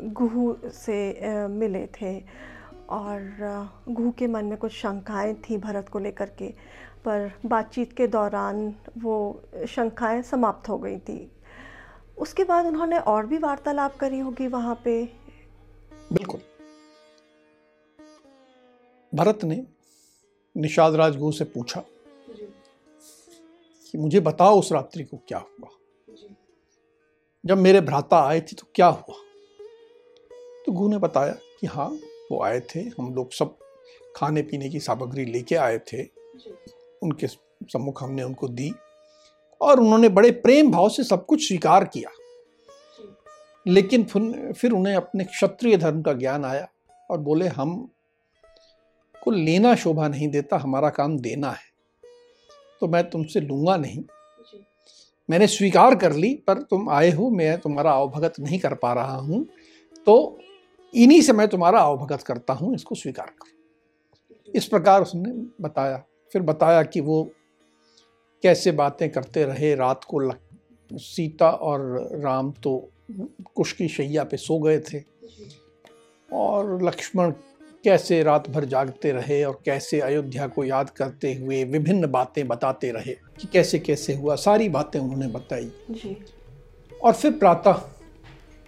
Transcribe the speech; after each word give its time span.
गुहू 0.00 0.56
से 0.64 0.96
मिले 1.48 1.86
थे 2.00 2.18
और 2.88 3.20
गुहू 3.88 4.10
के 4.10 4.26
मन 4.26 4.44
में 4.44 4.58
कुछ 4.58 4.72
शंकाएँ 4.72 5.34
थी 5.34 5.58
भरत 5.58 5.88
को 5.88 5.98
लेकर 5.98 6.30
के। 6.38 6.48
पर 7.04 7.32
बातचीत 7.46 7.92
के 7.92 8.06
दौरान 8.06 8.74
वो 8.98 9.42
शंकाएँ 9.68 10.22
समाप्त 10.22 10.68
हो 10.68 10.78
गई 10.78 10.98
थी। 10.98 11.30
उसके 12.18 12.44
बाद 12.44 12.66
उन्होंने 12.66 12.98
और 12.98 13.26
भी 13.26 13.38
वार्तालाप 13.38 13.96
करी 13.96 14.18
होगी 14.18 14.46
वहाँ 14.46 14.80
पे। 14.84 15.04
बिल्कुल। 16.12 16.40
भरत 19.14 19.44
ने 19.44 19.66
निषाद 20.56 20.94
राजगुरु 20.94 21.32
से 21.32 21.44
पूछा 21.44 21.84
कि 23.92 23.98
मुझे 23.98 24.20
बताओ 24.20 24.58
उस 24.58 24.72
रात्रि 24.72 25.04
को 25.04 25.16
क्या 25.28 25.38
हुआ? 25.38 25.68
जब 27.46 27.58
मेरे 27.58 27.80
भ्राता 27.80 28.26
आए 28.26 28.40
थे 28.40 28.54
तो 28.54 28.66
क्या 28.74 28.86
हुआ? 28.86 29.16
तो 30.66 30.72
गुरु 30.72 30.88
ने 30.90 30.98
बताया 30.98 31.32
कि 31.60 31.66
हाँ 31.66 31.88
वो 32.32 32.42
आए 32.42 32.60
थे 32.60 32.80
हम 32.80 33.14
लोग 33.14 33.32
सब 33.32 33.56
खाने 34.16 34.42
पीने 34.42 34.68
की 34.68 34.80
सामग्री 34.80 35.24
लेके 35.24 35.54
आए 35.54 35.78
थे। 35.78 36.02
उनके 37.02 37.26
सम्मुख 37.26 38.02
हमने 38.02 38.22
उनको 38.22 38.48
दी 38.48 38.72
और 39.60 39.80
उन्होंने 39.80 40.08
बड़े 40.08 40.30
प्रेम 40.30 40.70
भाव 40.70 40.88
से 40.88 41.04
सब 41.04 41.26
कुछ 41.26 41.46
स्वीकार 41.48 41.84
किया। 41.84 42.10
लेकिन 43.66 44.04
फिर 44.04 44.52
फिर 44.52 44.72
उन्हें 44.72 44.94
अपने 44.94 45.24
क्षत्रिय 45.24 45.76
धर्म 45.76 46.02
का 46.02 46.12
ज्ञान 46.12 46.44
आया 46.44 46.68
और 47.10 47.18
बोले 47.18 47.48
हम 47.48 47.90
को 49.22 49.30
लेना 49.30 49.74
शोभा 49.74 50.08
नहीं 50.08 50.28
देता 50.28 50.56
हमारा 50.56 50.90
काम 50.90 51.18
देना 51.18 51.50
है। 51.50 51.64
तो 52.80 52.88
मैं 52.88 53.10
तुमसे 53.10 53.40
लूँगा 53.40 53.76
नहीं। 53.76 54.02
मैंने 55.30 55.46
स्वीकार 55.46 55.94
कर 55.94 56.12
ली 56.12 56.34
पर 56.46 56.62
तुम 56.62 56.90
आए 56.90 57.10
हो 57.10 57.30
मैं 57.30 57.58
तुम्हारा 57.60 57.92
अवभगत 57.92 58.40
नहीं 58.40 58.58
कर 58.58 58.74
पा 58.74 58.92
रहा 58.92 59.16
हूँ। 59.16 59.44
तो 60.06 60.38
इन्हीं 60.94 61.22
से 61.22 61.32
मैं 61.32 61.48
तुम्हारा 61.48 61.80
अवभगत 61.80 62.22
करता 62.22 62.52
हूँ 62.52 62.74
इसको 62.74 62.94
स्वीकार 62.94 63.26
करो। 63.26 64.52
इस 64.54 64.66
प्रकार 64.66 65.02
उसने 65.02 65.32
बताया 65.64 66.04
फिर 66.32 66.42
बताया 66.42 66.82
कि 66.82 67.00
वो 67.00 67.30
कैसे 68.42 68.72
बातें 68.72 69.10
करते 69.10 69.44
रहे 69.44 69.74
रात 69.74 70.04
को 70.04 70.18
लक- 70.18 70.40
सीता 70.92 71.50
और 71.50 72.08
राम 72.12 72.52
तो 72.52 72.90
कुश 73.54 73.72
की 73.72 73.88
शैया 73.88 74.24
पे 74.24 74.36
सो 74.36 74.58
गए 74.58 74.78
थे। 74.78 75.02
और 76.32 76.84
लक्ष्मण 76.84 77.30
कैसे 77.84 78.22
रात 78.22 78.50
भर 78.50 78.64
जागते 78.64 79.12
रहे 79.12 79.44
और 79.44 79.60
कैसे 79.64 80.00
अयोध्या 80.00 80.46
को 80.46 80.64
याद 80.64 80.90
करते 80.90 81.34
हुए 81.34 81.64
विभिन्न 81.64 82.06
बातें 82.06 82.48
बताते 82.48 82.92
रहे 82.92 83.12
कि 83.12 83.48
कैसे 83.52 83.78
कैसे 83.78 84.14
हुआ 84.14 84.34
सारी 84.34 84.68
बातें 84.68 85.00
उन्होंने 85.00 85.28
बताई। 85.28 85.72
जी। 85.90 86.24
और 87.04 87.12
फिर 87.12 87.32
प्रातः 87.32 87.88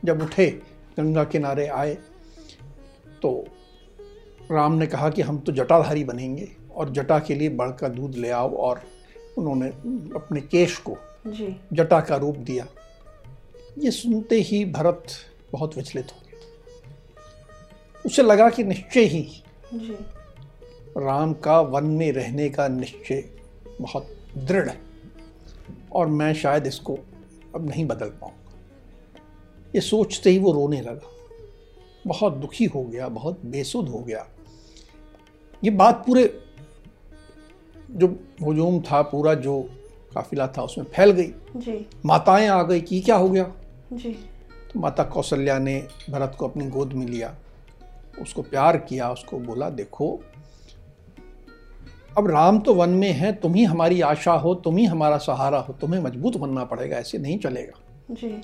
जब 0.05 0.23
उठे 0.23 0.78
गंगा 0.99 1.25
किनारे 1.25 1.67
आए 1.67 1.95
तो 3.23 3.47
राम 4.51 4.73
ने 4.73 4.87
कहा 4.87 5.11
कि 5.11 5.23
हम 5.23 5.39
तो 5.39 5.53
जटाधारी 5.53 6.05
बनेंगे 6.05 6.49
और 6.75 6.91
जटा 6.91 7.19
के 7.19 7.35
लिए 7.35 7.49
बड़ 7.49 7.71
का 7.71 7.89
दूध 7.89 8.15
ले 8.15 8.31
आओ 8.31 8.55
और 8.57 8.83
उन्होंने 9.39 9.69
अपने 10.15 10.41
केश 10.41 10.77
को 10.79 10.97
जी। 11.27 11.57
जटा 11.73 12.01
का 12.01 12.17
रूप 12.17 12.37
दिया। 12.37 12.67
ये 13.79 13.91
सुनते 13.91 14.37
ही 14.41 14.65
भरत 14.65 15.05
बहुत 15.53 15.77
विचलित 15.77 16.07
हो 16.13 16.23
गया 16.27 16.41
उसे 18.07 18.23
लगा 18.23 18.51
कि 18.51 18.65
निश्चय 18.65 19.01
ही 19.01 19.43
जी। 19.75 19.97
राम 20.97 21.33
का 21.33 21.61
वन 21.61 21.85
में 21.85 22.13
रहने 22.13 22.49
का 22.49 22.69
निश्चय 22.69 23.25
बहुत 23.81 24.09
दृढ़ 24.39 24.69
है 24.69 24.81
और 25.93 26.07
मैं 26.07 26.35
शायद 26.35 26.67
इसको 26.67 26.99
अब 27.55 27.69
नहीं 27.69 27.87
बदल 27.87 28.09
पाऊँगा 28.09 28.38
ये 29.75 29.81
सोचते 29.81 30.31
ही 30.31 30.39
वो 30.39 30.53
रोने 30.53 30.81
लगा। 30.81 31.11
बहुत 32.07 32.33
दुखी 32.33 32.65
हो 32.65 32.83
गया 32.83 33.09
बहुत 33.09 33.41
बेसुध 33.47 33.89
हो 33.89 33.99
गया। 33.99 34.27
ये 35.65 35.71
बात 35.71 36.05
पूरे 36.07 36.25
जो 37.91 38.07
हजूम 38.43 38.81
था 38.81 39.03
पूरा 39.03 39.35
जो 39.35 39.61
काफिला 40.15 40.47
था 40.47 40.63
उसमें 40.63 40.85
फैल 40.85 41.11
गई। 41.11 41.33
जी। 41.57 41.87
माताएँ 42.07 42.49
आ 42.49 42.63
गई 42.63 42.81
कि 42.81 43.01
क्या 43.01 43.17
हो 43.17 43.29
गया? 43.29 43.53
जी। 43.93 44.13
तो 44.73 44.81
माता 44.81 45.05
कौशल्या 45.05 45.59
ने 45.59 45.87
भरत 46.11 46.37
को 46.39 46.49
अपनी 46.49 46.67
गोद 46.67 46.93
में 46.93 47.07
लिया 47.07 47.35
उसको 48.23 48.43
प्यार 48.43 48.77
किया 48.77 49.11
उसको 49.11 49.39
बोला 49.39 49.71
देखो 49.71 50.21
अब 52.19 52.31
राम 52.31 52.59
तो 52.59 52.75
वन 52.75 52.91
में 52.91 53.13
है 53.13 53.33
तुम 53.33 53.55
ही 53.55 53.65
हमारी 53.65 54.01
आशा 54.01 54.33
हो 54.33 54.55
तुम 54.55 54.77
ही 54.77 54.85
हमारा 54.85 55.17
सहारा 55.19 55.59
हो 55.59 55.73
तुम्हें 55.73 56.01
मज़बूत 56.01 56.37
बनना 56.37 56.65
पड़ेगा 56.65 56.97
ऐसे 56.97 57.19
नहीं 57.19 57.39
चलेगा। 57.39 57.81
जी। 58.15 58.41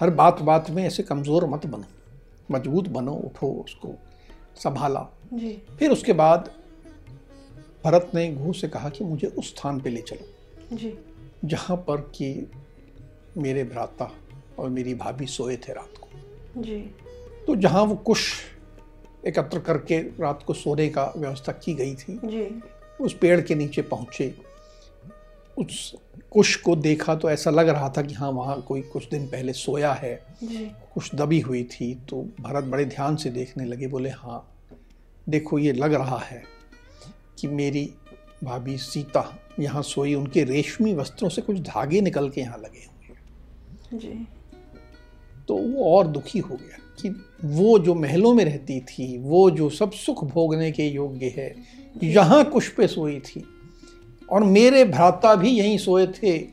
हर 0.00 0.10
बात 0.10 0.40
बात 0.42 0.70
में 0.70 0.84
ऐसे 0.84 1.02
कमज़ोर 1.02 1.46
मत 1.46 1.66
बनो। 1.66 1.84
मज़बूत 2.50 2.88
बनो 2.88 3.12
उठो 3.12 3.46
उसको 3.46 3.94
संभाला। 4.56 5.08
जी। 5.34 5.62
फिर 5.78 5.90
उसके 5.90 6.12
बाद 6.12 6.50
भरत 7.84 8.10
ने 8.14 8.32
घू 8.34 8.52
से 8.52 8.68
कहा 8.68 8.88
कि 8.88 9.04
मुझे 9.04 9.26
उस 9.26 9.48
स्थान 9.48 9.80
पे 9.80 9.90
ले 9.90 10.00
चलो। 10.00 10.76
जी। 10.76 10.98
जहाँ 11.44 11.76
पर 11.76 11.96
कि 11.96 12.50
मेरे 13.36 13.64
भ्राता 13.64 14.10
और 14.58 14.68
मेरी 14.68 14.94
भाभी 14.94 15.26
सोए 15.26 15.56
थे 15.56 15.72
रात 15.72 15.94
को। 16.00 16.62
जी। 16.62 16.80
तो 17.46 17.56
जहाँ 17.56 17.82
वो 17.82 17.94
कुश 17.94 18.32
एकत्र 19.26 19.58
करके 19.58 19.98
रात 19.98 20.42
को 20.42 20.54
सोने 20.54 20.88
का 20.88 21.12
व्यवस्था 21.16 21.52
की 21.52 21.74
गई 21.74 21.94
थी 21.94 22.20
जी। 22.24 22.62
उस 23.00 23.18
पेड़ 23.18 23.40
के 23.40 23.54
नीचे 23.54 23.82
पहुँचे। 23.82 24.34
उस 25.58 25.94
कुश 26.30 26.56
को 26.56 26.76
देखा 26.76 27.14
तो 27.14 27.30
ऐसा 27.30 27.50
लग 27.50 27.68
रहा 27.68 27.88
था 27.96 28.02
कि 28.02 28.14
हाँ 28.14 28.30
वहाँ 28.30 28.60
कोई 28.62 28.80
कुछ 28.80 29.08
दिन 29.10 29.26
पहले 29.26 29.52
सोया 29.52 29.92
है। 29.92 30.24
कुछ 30.94 31.14
दबी 31.14 31.40
हुई 31.40 31.64
थी 31.64 31.94
तो 31.94 32.28
भरत 32.40 32.64
बड़े 32.64 32.84
ध्यान 32.84 33.16
से 33.16 33.30
देखने 33.30 33.64
लगे 33.64 33.86
बोले 33.86 34.10
हाँ 34.10 34.64
देखो 35.28 35.58
ये 35.58 35.72
लग 35.72 35.94
रहा 35.94 36.18
है 36.18 36.42
कि 37.38 37.48
मेरी 37.48 37.94
भाभी 38.44 38.78
सीता 38.78 39.38
यहाँ 39.60 39.82
सोई 39.82 40.14
उनके 40.14 40.44
रेशमी 40.44 40.94
वस्त्रों 40.94 41.28
से 41.28 41.42
कुछ 41.42 41.58
धागे 41.58 42.00
निकल 42.00 42.30
के 42.30 42.40
यहाँ 42.40 42.58
लगे 42.58 42.86
हुए 42.86 43.98
जी। 43.98 44.28
तो 45.48 45.56
वो 45.56 45.96
और 45.96 46.06
दुखी 46.06 46.38
हो 46.38 46.56
गया 46.56 46.78
कि 47.02 47.08
वो 47.44 47.78
जो 47.78 47.94
महलों 47.94 48.34
में 48.34 48.44
रहती 48.44 48.80
थी 48.80 49.18
वो 49.18 49.50
जो 49.50 49.70
सब 49.70 49.92
सुख 49.92 50.24
भोगने 50.24 50.72
के 50.72 50.88
योग्य 50.88 51.34
है 51.36 51.54
यहाँ 52.04 52.44
कुश 52.44 52.68
पे 52.68 52.86
सोई 52.86 53.20
थी। 53.20 53.44
और 54.32 54.44
मेरे 54.44 54.84
भ्राता 54.84 55.34
भी 55.34 55.50
यहीं 55.50 55.78
सोए 55.78 56.06
थे 56.06 56.48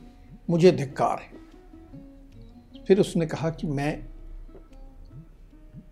मुझे 0.50 0.72
धिक्कार 0.72 1.18
है। 1.18 1.40
फिर 2.84 3.00
उसने 3.00 3.26
कहा 3.26 3.50
कि 3.50 3.66
मैं 3.66 4.04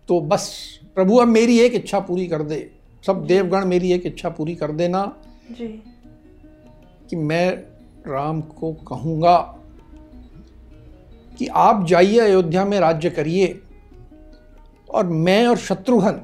तो 0.07 0.21
बस 0.21 0.55
प्रभु 0.95 1.15
अब 1.15 1.27
मेरी 1.27 1.59
एक 1.59 1.73
इच्छा 1.73 1.99
पूरी 1.99 2.27
कर 2.27 2.43
दे। 2.43 2.71
सब 3.05 3.25
देवगण 3.25 3.65
मेरी 3.65 3.91
एक 3.91 4.05
इच्छा 4.05 4.29
पूरी 4.29 4.55
कर 4.55 4.71
देना। 4.71 5.17
जी। 5.51 5.83
कि 7.09 7.15
मैं 7.15 7.51
राम 8.11 8.41
को 8.41 8.73
कहूँगा 8.73 9.37
कि 11.37 11.47
आप 11.47 11.85
जाइए 11.87 12.19
अयोध्या 12.19 12.65
में 12.65 12.79
राज्य 12.79 13.09
करिए। 13.09 13.61
और 14.89 15.07
मैं 15.07 15.47
और 15.47 15.57
शत्रुघ्न 15.57 16.21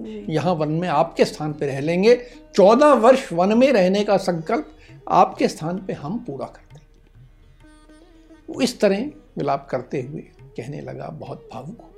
यहाँ 0.00 0.52
वन 0.52 0.68
में 0.70 0.88
आपके 0.88 1.24
स्थान 1.24 1.52
पर 1.52 1.66
रह 1.66 1.80
लेंगे। 1.80 2.14
चौदह 2.54 2.92
वर्ष 2.94 3.32
वन 3.32 3.58
में 3.58 3.70
रहने 3.72 4.04
का 4.04 4.16
संकल्प 4.16 4.72
आपके 5.08 5.48
स्थान 5.48 5.78
पर 5.78 5.92
हम 5.92 6.18
पूरा 6.18 6.46
कर 6.46 6.62
देंगे। 6.72 8.52
वो 8.52 8.60
इस 8.60 8.80
तरह 8.80 9.04
मिलाप 9.38 9.66
करते 9.70 10.00
हुए 10.02 10.20
कहने 10.56 10.80
लगा 10.80 11.08
बहुत 11.10 11.48
भावुक 11.52 11.80
हो 11.80 11.92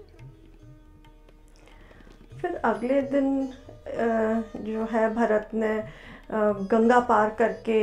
फिर 2.41 2.55
अगले 2.65 3.01
दिन 3.03 3.47
जो 4.65 4.85
है 4.93 5.09
भरत 5.15 5.51
ने 5.55 5.73
गंगा 6.31 6.99
पार 7.01 7.31
करके 7.39 7.79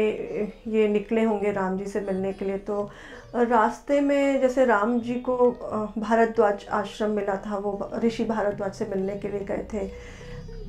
ये 0.72 0.88
निकले 0.88 1.24
होंगे 1.24 1.52
राम 1.52 1.78
जी 1.78 1.86
से 1.86 2.02
मिलने 2.02 2.34
के 2.34 2.46
लिए। 2.46 2.58
तो 2.58 2.90
रास्ते 3.36 4.00
में 4.02 4.42
जैसे 4.42 4.66
राम 4.66 5.00
जी 5.00 5.16
को 5.20 5.52
भारद्वाज 5.98 6.66
आश्रम 6.72 7.12
मिला 7.12 7.36
था 7.46 7.58
वो 7.58 7.92
ऋषि 8.04 8.24
भारद्वाज 8.24 8.74
से 8.74 8.86
मिलने 8.86 9.16
के 9.16 9.28
लिए 9.28 9.40
गए 9.40 9.66
थे। 9.74 9.88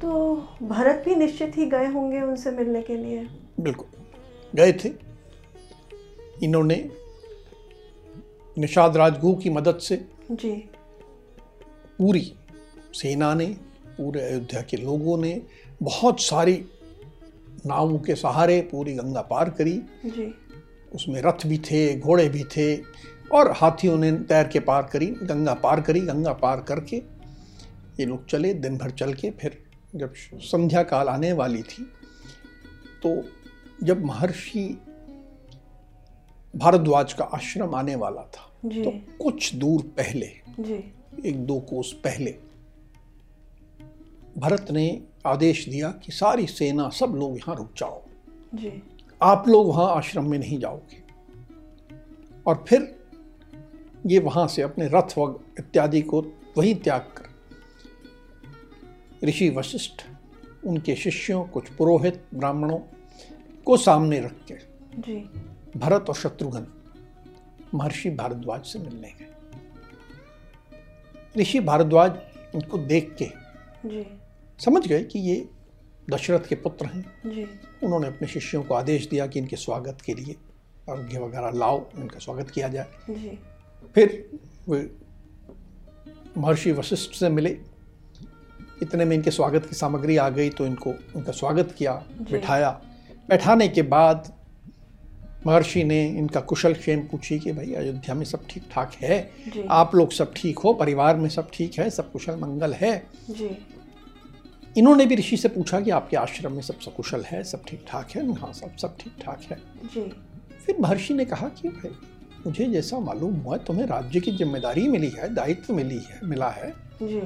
तो 0.00 0.36
भरत 0.62 1.02
भी 1.06 1.14
निश्चित 1.14 1.56
ही 1.56 1.66
गए 1.66 1.86
होंगे 1.86 2.20
उनसे 2.20 2.50
मिलने 2.50 2.82
के 2.82 2.96
लिए। 2.96 3.26
बिल्कुल 3.60 3.86
गए 4.54 4.72
थे। 4.74 4.92
इन्होंने 6.42 6.76
निषाद 8.56 8.96
राजगुह 8.96 9.36
की 9.36 9.50
मदद 9.50 9.78
से 9.78 9.96
जी। 10.30 10.52
पूरी 11.98 12.32
सेना 12.94 13.32
ने 13.34 13.46
पूरे 13.98 14.20
अयोध्या 14.22 14.60
के 14.62 14.76
लोगों 14.76 15.16
ने 15.18 15.40
बहुत 15.82 16.20
सारी 16.20 16.54
नावों 17.66 17.98
के 17.98 18.14
सहारे 18.14 18.60
पूरी 18.70 18.94
गंगा 18.94 19.20
पार 19.22 19.50
करी। 19.50 19.78
जी। 20.06 20.32
उसमें 20.94 21.20
रथ 21.22 21.46
भी 21.46 21.58
थे 21.58 21.98
घोड़े 21.98 22.28
भी 22.28 22.44
थे 22.56 22.76
और 23.32 23.50
हाथियों 23.52 23.96
ने 23.98 24.12
तैर 24.28 24.48
के 24.48 24.60
पार 24.60 24.82
करी 24.82 25.06
गंगा 25.22 25.54
पार 25.54 25.80
करी 25.80 26.00
गंगा 26.00 26.32
पार 26.32 26.60
करके 26.60 26.96
ये 28.00 28.04
लोग 28.06 28.26
चले 28.26 28.52
दिन 28.54 28.76
भर 28.78 28.90
चल 28.90 29.14
के 29.14 29.30
फिर 29.30 29.58
जब 29.94 30.12
संध्या 30.44 30.82
काल 30.82 31.08
आने 31.08 31.32
वाली 31.32 31.62
थी 31.62 31.82
तो 33.02 33.22
जब 33.82 34.04
महर्षि 34.04 34.64
भारद्वाज 36.54 37.12
का 37.12 37.24
आश्रम 37.24 37.74
आने 37.74 37.94
वाला 37.94 38.22
था 38.34 38.50
तो 38.64 38.90
कुछ 39.24 39.54
दूर 39.54 39.82
पहले 39.96 40.30
जी। 40.60 40.82
एक 41.24 41.44
दो 41.46 41.58
कोस 41.60 41.92
पहले 42.04 42.34
भरत 44.38 44.70
ने 44.70 44.88
आदेश 45.26 45.68
दिया 45.68 45.90
कि 45.90 46.12
सारी 46.12 46.46
सेना 46.46 46.88
सब 46.88 47.14
लोग 47.16 47.36
यहाँ 47.36 47.56
रुक 47.56 47.72
जाओ। 47.76 48.02
जी। 48.54 48.82
आप 49.22 49.48
लोग 49.48 49.68
वहाँ 49.68 49.94
आश्रम 49.96 50.30
में 50.30 50.38
नहीं 50.38 50.58
जाओगे। 50.58 51.02
और 52.46 52.64
फिर 52.68 52.94
ये 54.06 54.18
वहाँ 54.18 54.46
से 54.48 54.62
अपने 54.62 54.88
रथ 54.88 55.18
व 55.18 55.40
इत्यादि 55.58 56.02
को 56.02 56.20
वहीं 56.58 56.74
त्याग 56.74 57.00
कर 57.00 57.24
ऋषि 59.24 59.48
वशिष्ठ 59.50 60.02
उनके 60.66 60.94
शिष्यों 60.96 61.44
कुछ 61.44 61.68
पुरोहित 61.68 62.24
ब्राह्मणों 62.34 62.78
को 63.64 63.76
सामने 63.76 64.20
रख 64.20 64.34
के 64.48 64.54
जी। 64.98 65.16
भरत 65.78 66.08
और 66.08 66.14
शत्रुघ्न 66.14 66.66
महर्षि 67.74 68.10
भारद्वाज 68.10 68.64
से 68.64 68.78
मिलने 68.78 69.12
गए। 69.20 69.26
ऋषि 71.38 71.60
भारद्वाज 71.60 72.18
उनको 72.54 72.78
देख 72.78 73.16
के 73.22 73.24
जी। 73.88 74.06
समझ 74.58 74.86
गए 74.86 75.02
कि 75.02 75.18
ये 75.18 75.48
दशरथ 76.10 76.46
के 76.48 76.54
पुत्र 76.54 76.86
हैं। 76.86 77.04
जी। 77.26 77.46
उन्होंने 77.82 78.06
अपने 78.06 78.28
शिष्यों 78.28 78.62
को 78.62 78.74
आदेश 78.74 79.08
दिया 79.08 79.26
कि 79.26 79.38
इनके 79.38 79.56
स्वागत 79.56 79.98
के 80.06 80.14
लिए 80.14 80.36
अर्घ्य 80.88 81.18
वगैरह 81.18 81.50
लाओ 81.50 81.84
इनका 81.98 82.18
स्वागत 82.18 82.50
किया 82.50 82.68
जाए। 82.68 82.86
जी। 83.10 83.38
फिर 83.94 84.30
वे 84.68 84.90
महर्षि 86.38 86.72
वशिष्ठ 86.72 87.14
से 87.14 87.28
मिले। 87.28 87.56
इतने 88.82 89.04
में 89.04 89.16
इनके 89.16 89.30
स्वागत 89.30 89.66
की 89.66 89.76
सामग्री 89.76 90.16
आ 90.16 90.28
गई 90.28 90.50
तो 90.50 90.66
इनको 90.66 90.94
उनका 91.16 91.32
स्वागत 91.32 91.74
किया। 91.78 91.92
बिठाया। 92.30 92.70
बैठाने 93.28 93.68
के 93.68 93.82
बाद 93.82 94.32
महर्षि 95.46 95.84
ने 95.84 96.04
इनका 96.08 96.40
कुशल 96.40 96.74
क्षेम 96.74 97.00
पूछी 97.00 97.38
कि 97.38 97.52
भाई 97.52 97.72
अयोध्या 97.74 98.14
में 98.14 98.24
सब 98.24 98.46
ठीक 98.50 98.62
ठाक 98.72 98.92
है 98.94 99.66
आप 99.70 99.94
लोग 99.94 100.12
सब 100.12 100.32
ठीक 100.36 100.58
हो? 100.58 100.72
परिवार 100.72 101.16
में 101.16 101.28
सब 101.28 101.50
ठीक 101.52 101.78
है? 101.78 101.88
सब 101.90 102.10
कुशल 102.12 102.36
मंगल 102.36 102.72
है? 102.72 102.98
जी। 103.30 103.48
इन्होंने 104.76 105.06
भी 105.06 105.14
ऋषि 105.16 105.36
से 105.36 105.48
पूछा 105.48 105.80
कि 105.80 105.90
आपके 105.90 106.16
आश्रम 106.16 106.52
में 106.52 106.62
सब 106.62 106.80
सकुशल 106.80 107.22
है 107.22 107.42
सब 107.44 107.64
ठीक 107.68 107.84
ठाक 107.88 108.10
है? 108.10 108.32
हाँ 108.34 108.52
सब 108.52 108.76
सब 108.76 108.96
ठीक 109.00 109.12
ठाक 109.22 109.42
है। 109.50 109.58
जी। 109.84 110.02
फिर 110.66 110.76
महर्षि 110.80 111.14
ने 111.14 111.24
कहा 111.24 111.48
कि 111.48 111.68
भाई 111.68 111.90
मुझे 112.46 112.66
जैसा 112.66 112.98
मालूम 112.98 113.34
हुआ 113.34 113.56
तुम्हें 113.56 113.86
राज्य 113.86 114.20
की 114.20 114.32
ज़िम्मेदारी 114.32 114.88
मिली 114.88 115.08
है 115.08 115.32
दायित्व 115.34 115.74
मिली 115.74 115.98
है 115.98 116.20
मिला 116.24 116.48
है। 116.48 116.70
जी। 117.02 117.20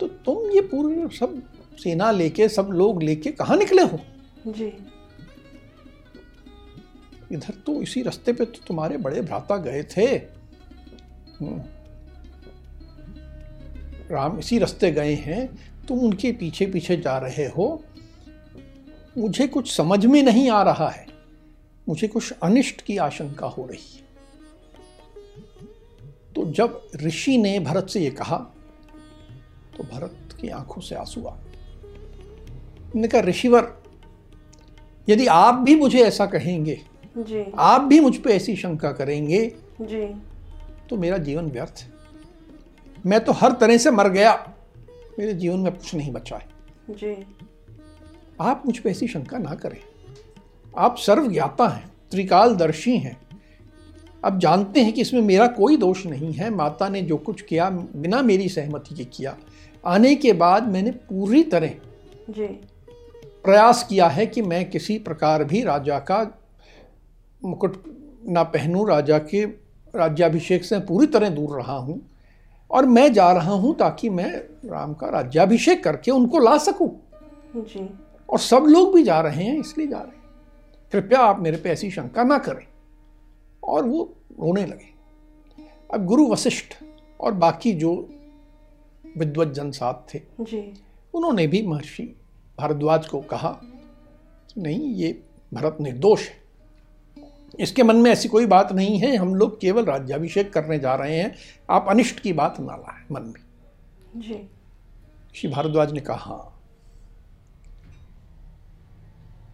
तो 0.00 0.06
तुम 0.24 0.50
ये 0.50 0.60
पूरे 0.60 1.08
सब 1.16 1.42
सेना 1.78 2.10
लेके 2.10 2.48
सब 2.48 2.68
लोग 2.72 3.02
लेके 3.02 3.30
कहाँ 3.30 3.56
निकले 3.56 3.82
हो? 3.82 4.00
जी। 4.46 4.72
इधर 7.32 7.54
तो 7.66 7.80
इसी 7.82 8.02
रास्ते 8.02 8.32
पे 8.32 8.44
तो 8.44 8.60
तुम्हारे 8.66 8.96
बड़े 8.96 9.20
भ्राता 9.20 9.56
गए 9.56 9.82
थे। 9.96 10.06
हम्म। 11.40 11.62
राम 14.10 14.38
इसी 14.38 14.58
रास्ते 14.58 14.90
गए 14.90 15.14
हैं। 15.14 15.48
तुम 15.88 15.98
उनके 15.98 16.32
पीछे 16.32 16.66
पीछे 16.66 16.96
जा 16.96 17.18
रहे 17.18 17.46
हो। 17.46 17.82
मुझे 19.18 19.46
कुछ 19.46 19.76
समझ 19.76 20.06
में 20.06 20.22
नहीं 20.22 20.50
आ 20.50 20.62
रहा 20.62 20.88
है। 20.88 21.06
मुझे 21.88 22.08
कुछ 22.08 22.32
अनिष्ट 22.42 22.82
की 22.82 22.96
आशंका 22.96 23.46
हो 23.46 23.66
रही 23.66 23.94
है। 23.94 24.08
तो 26.34 26.44
जब 26.44 26.88
ऋषि 26.96 27.38
ने 27.38 27.60
भरत 27.60 27.88
से 27.88 28.00
यह 28.00 28.10
कहा 28.10 28.36
तो 29.76 29.84
भरत 29.84 30.36
की 30.40 30.48
आँखों 30.48 30.82
से 30.82 30.94
आँसू 30.94 31.20
आ। 31.20 31.30
उन्होंने 31.30 33.08
कहा 33.08 33.20
ऋषिवर 33.20 33.82
यदि 35.08 35.26
आप 35.26 35.54
भी 35.54 35.76
मुझे 35.76 35.98
ऐसा 35.98 36.26
कहेंगे 36.26 36.80
जी। 37.18 37.52
आप 37.58 37.80
भी 37.80 38.00
मुझ 38.00 38.16
पे 38.16 38.30
ऐसी 38.30 38.56
शंका 38.56 38.92
करेंगे 38.92 39.54
जी। 39.80 40.06
तो 40.90 40.96
मेरा 40.96 41.18
जीवन 41.18 41.44
व्यर्थ 41.44 41.74
है। 41.78 41.90
मैं 43.06 43.24
तो 43.24 43.32
हर 43.32 43.52
तरह 43.52 43.76
से 43.76 43.90
मर 43.90 44.08
गया। 44.08 44.54
मेरे 45.18 45.34
जीवन 45.34 45.60
में 45.60 45.72
कुछ 45.72 45.94
नहीं 45.94 46.12
बचा 46.12 46.36
है। 46.36 46.48
जी। 46.90 47.26
आप 48.40 48.62
मुझ 48.66 48.78
पे 48.78 48.90
ऐसी 48.90 49.08
शंका 49.08 49.38
ना 49.38 49.54
करें। 49.54 49.78
आप 50.78 50.96
सर्वज्ञाता 50.98 51.68
हैं 51.68 51.90
त्रिकालदर्शी 52.10 52.98
हैं। 52.98 53.28
अब 54.24 54.38
जानते 54.38 54.80
हैं 54.80 54.92
कि 54.92 55.00
इसमें 55.00 55.20
मेरा 55.20 55.46
कोई 55.46 55.76
दोष 55.76 56.06
नहीं 56.06 56.32
है। 56.32 56.50
माता 56.50 56.88
ने 56.88 57.02
जो 57.02 57.16
कुछ 57.16 57.42
किया 57.42 57.70
बिना 57.70 58.22
मेरी 58.22 58.48
सहमति 58.48 58.94
के 58.94 59.04
किया। 59.04 59.36
आने 59.86 60.14
के 60.14 60.32
बाद 60.32 60.68
मैंने 60.68 60.90
पूरी 60.90 61.42
तरह 61.42 61.68
जी। 62.30 62.46
प्रयास 63.44 63.86
किया 63.90 64.06
है 64.06 64.26
कि 64.26 64.42
मैं 64.42 64.70
किसी 64.70 64.98
प्रकार 64.98 65.44
भी 65.44 65.62
राजा 65.62 65.98
का 65.98 66.38
मुकुट 67.44 67.82
ना 68.28 68.42
पहनूं। 68.42 68.88
राजा 68.88 69.18
के 69.18 69.44
राज्याभिषेक 69.96 70.64
से 70.64 70.80
पूरी 70.80 71.06
तरह 71.06 71.28
दूर 71.28 71.56
रहा 71.56 71.76
हूँ। 71.76 72.07
और 72.70 72.86
मैं 72.86 73.12
जा 73.12 73.32
रहा 73.32 73.52
हूँ 73.52 73.76
ताकि 73.76 74.10
मैं 74.10 74.32
राम 74.68 74.94
का 74.94 75.08
राज्याभिषेक 75.08 75.84
करके 75.84 76.10
उनको 76.10 76.38
ला 76.38 76.58
सकूँ। 76.58 77.00
जी। 77.56 77.90
और 78.28 78.38
सब 78.38 78.64
लोग 78.68 78.94
भी 78.94 79.02
जा 79.02 79.20
रहे 79.20 79.44
हैं 79.44 79.60
इसलिए 79.60 79.86
जा 79.86 79.98
रहे 79.98 80.06
हैं। 80.06 80.22
कृपया 80.92 81.20
आप 81.20 81.40
मेरे 81.40 81.56
पे 81.56 81.70
ऐसी 81.70 81.90
शंका 81.90 82.24
ना 82.24 82.38
करें। 82.38 82.66
और 83.64 83.84
वो 83.84 84.16
रोने 84.40 84.66
लगे। 84.66 84.94
अब 85.94 86.04
गुरु 86.04 86.26
वशिष्ठ 86.26 86.74
और 87.20 87.32
बाकी 87.32 87.72
जो 87.72 88.08
विद्वत 89.18 89.48
जन 89.48 89.70
साथ 89.70 90.14
थे 90.14 90.20
जी। 90.40 90.74
उन्होंने 91.14 91.46
भी 91.46 91.66
महर्षि 91.66 92.02
भारद्वाज 92.58 93.06
को 93.06 93.20
कहा 93.20 93.60
कि 94.48 94.60
नहीं 94.60 94.94
ये 94.94 95.24
भरत 95.54 95.76
निर्दोष 95.80 96.28
है। 96.28 96.47
इसके 97.60 97.82
मन 97.82 97.96
में 97.96 98.10
ऐसी 98.10 98.28
कोई 98.28 98.46
बात 98.46 98.72
नहीं 98.72 98.98
है। 98.98 99.16
हम 99.16 99.34
लोग 99.34 99.60
केवल 99.60 99.84
राज्याभिषेक 99.84 100.52
करने 100.52 100.78
जा 100.78 100.94
रहे 100.94 101.18
हैं। 101.18 101.34
आप 101.70 101.86
अनिष्ट 101.88 102.20
की 102.20 102.32
बात 102.32 102.60
ना 102.60 102.76
लाए 102.76 103.04
मन 103.12 103.22
में। 103.22 104.20
जी। 104.20 104.48
श्री 105.34 105.50
भारद्वाज 105.50 105.92
ने 105.92 106.00
कहा 106.00 106.54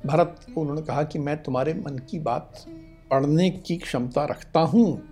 भरत 0.07 0.41
को 0.55 0.61
उन्होंने 0.61 0.83
कहा 0.83 1.03
कि 1.03 1.19
मैं 1.19 1.43
तुम्हारे 1.43 1.75
मन 1.75 1.99
की 1.99 2.19
बात 2.19 2.65
पढ़ने 3.11 3.51
की 3.51 3.77
क्षमता 3.77 4.25
रखता 4.25 4.61
हूँ। 4.61 5.09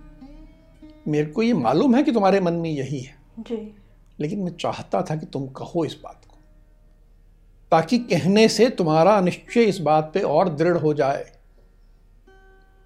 मेरे 1.07 1.25
को 1.25 1.43
ये 1.43 1.53
मालूम 1.53 1.95
है 1.95 2.03
कि 2.03 2.11
तुम्हारे 2.11 2.39
मन 2.39 2.53
में 2.53 2.69
यही 2.69 2.99
है। 2.99 3.15
जी। 3.39 3.75
लेकिन 4.19 4.39
मैं 4.39 4.51
चाहता 4.51 5.01
था 5.01 5.15
कि 5.15 5.25
तुम 5.25 5.47
कहो 5.47 5.85
इस 5.85 5.97
बात 6.03 6.21
को 6.25 6.37
ताकि 7.71 7.97
कहने 7.97 8.47
से 8.47 8.69
तुम्हारा 8.69 9.21
निश्चय 9.21 9.63
इस 9.63 9.79
बात 9.79 10.11
पे 10.13 10.19
और 10.19 10.49
दृढ़ 10.49 10.77
हो 10.77 10.93
जाए। 10.93 11.31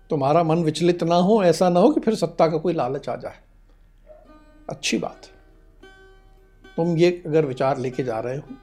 तुम्हारा 0.10 0.44
मन 0.44 0.64
विचलित 0.64 1.04
ना 1.04 1.16
हो 1.16 1.44
ऐसा 1.44 1.70
ना 1.70 1.80
हो 1.80 1.90
कि 1.92 2.00
फिर 2.00 2.16
सत्ता 2.16 2.48
का 2.48 2.58
कोई 2.58 2.74
लालच 2.74 3.10
आ 3.10 3.16
जाए। 3.16 3.40
अच्छी 4.70 4.98
बात। 4.98 5.26
है 5.26 5.36
तुम 6.76 6.96
ये 6.98 7.10
अगर 7.26 7.46
विचार 7.46 7.78
लेके 7.78 8.04
जा 8.04 8.20
रहे 8.20 8.38
हो 8.38 8.56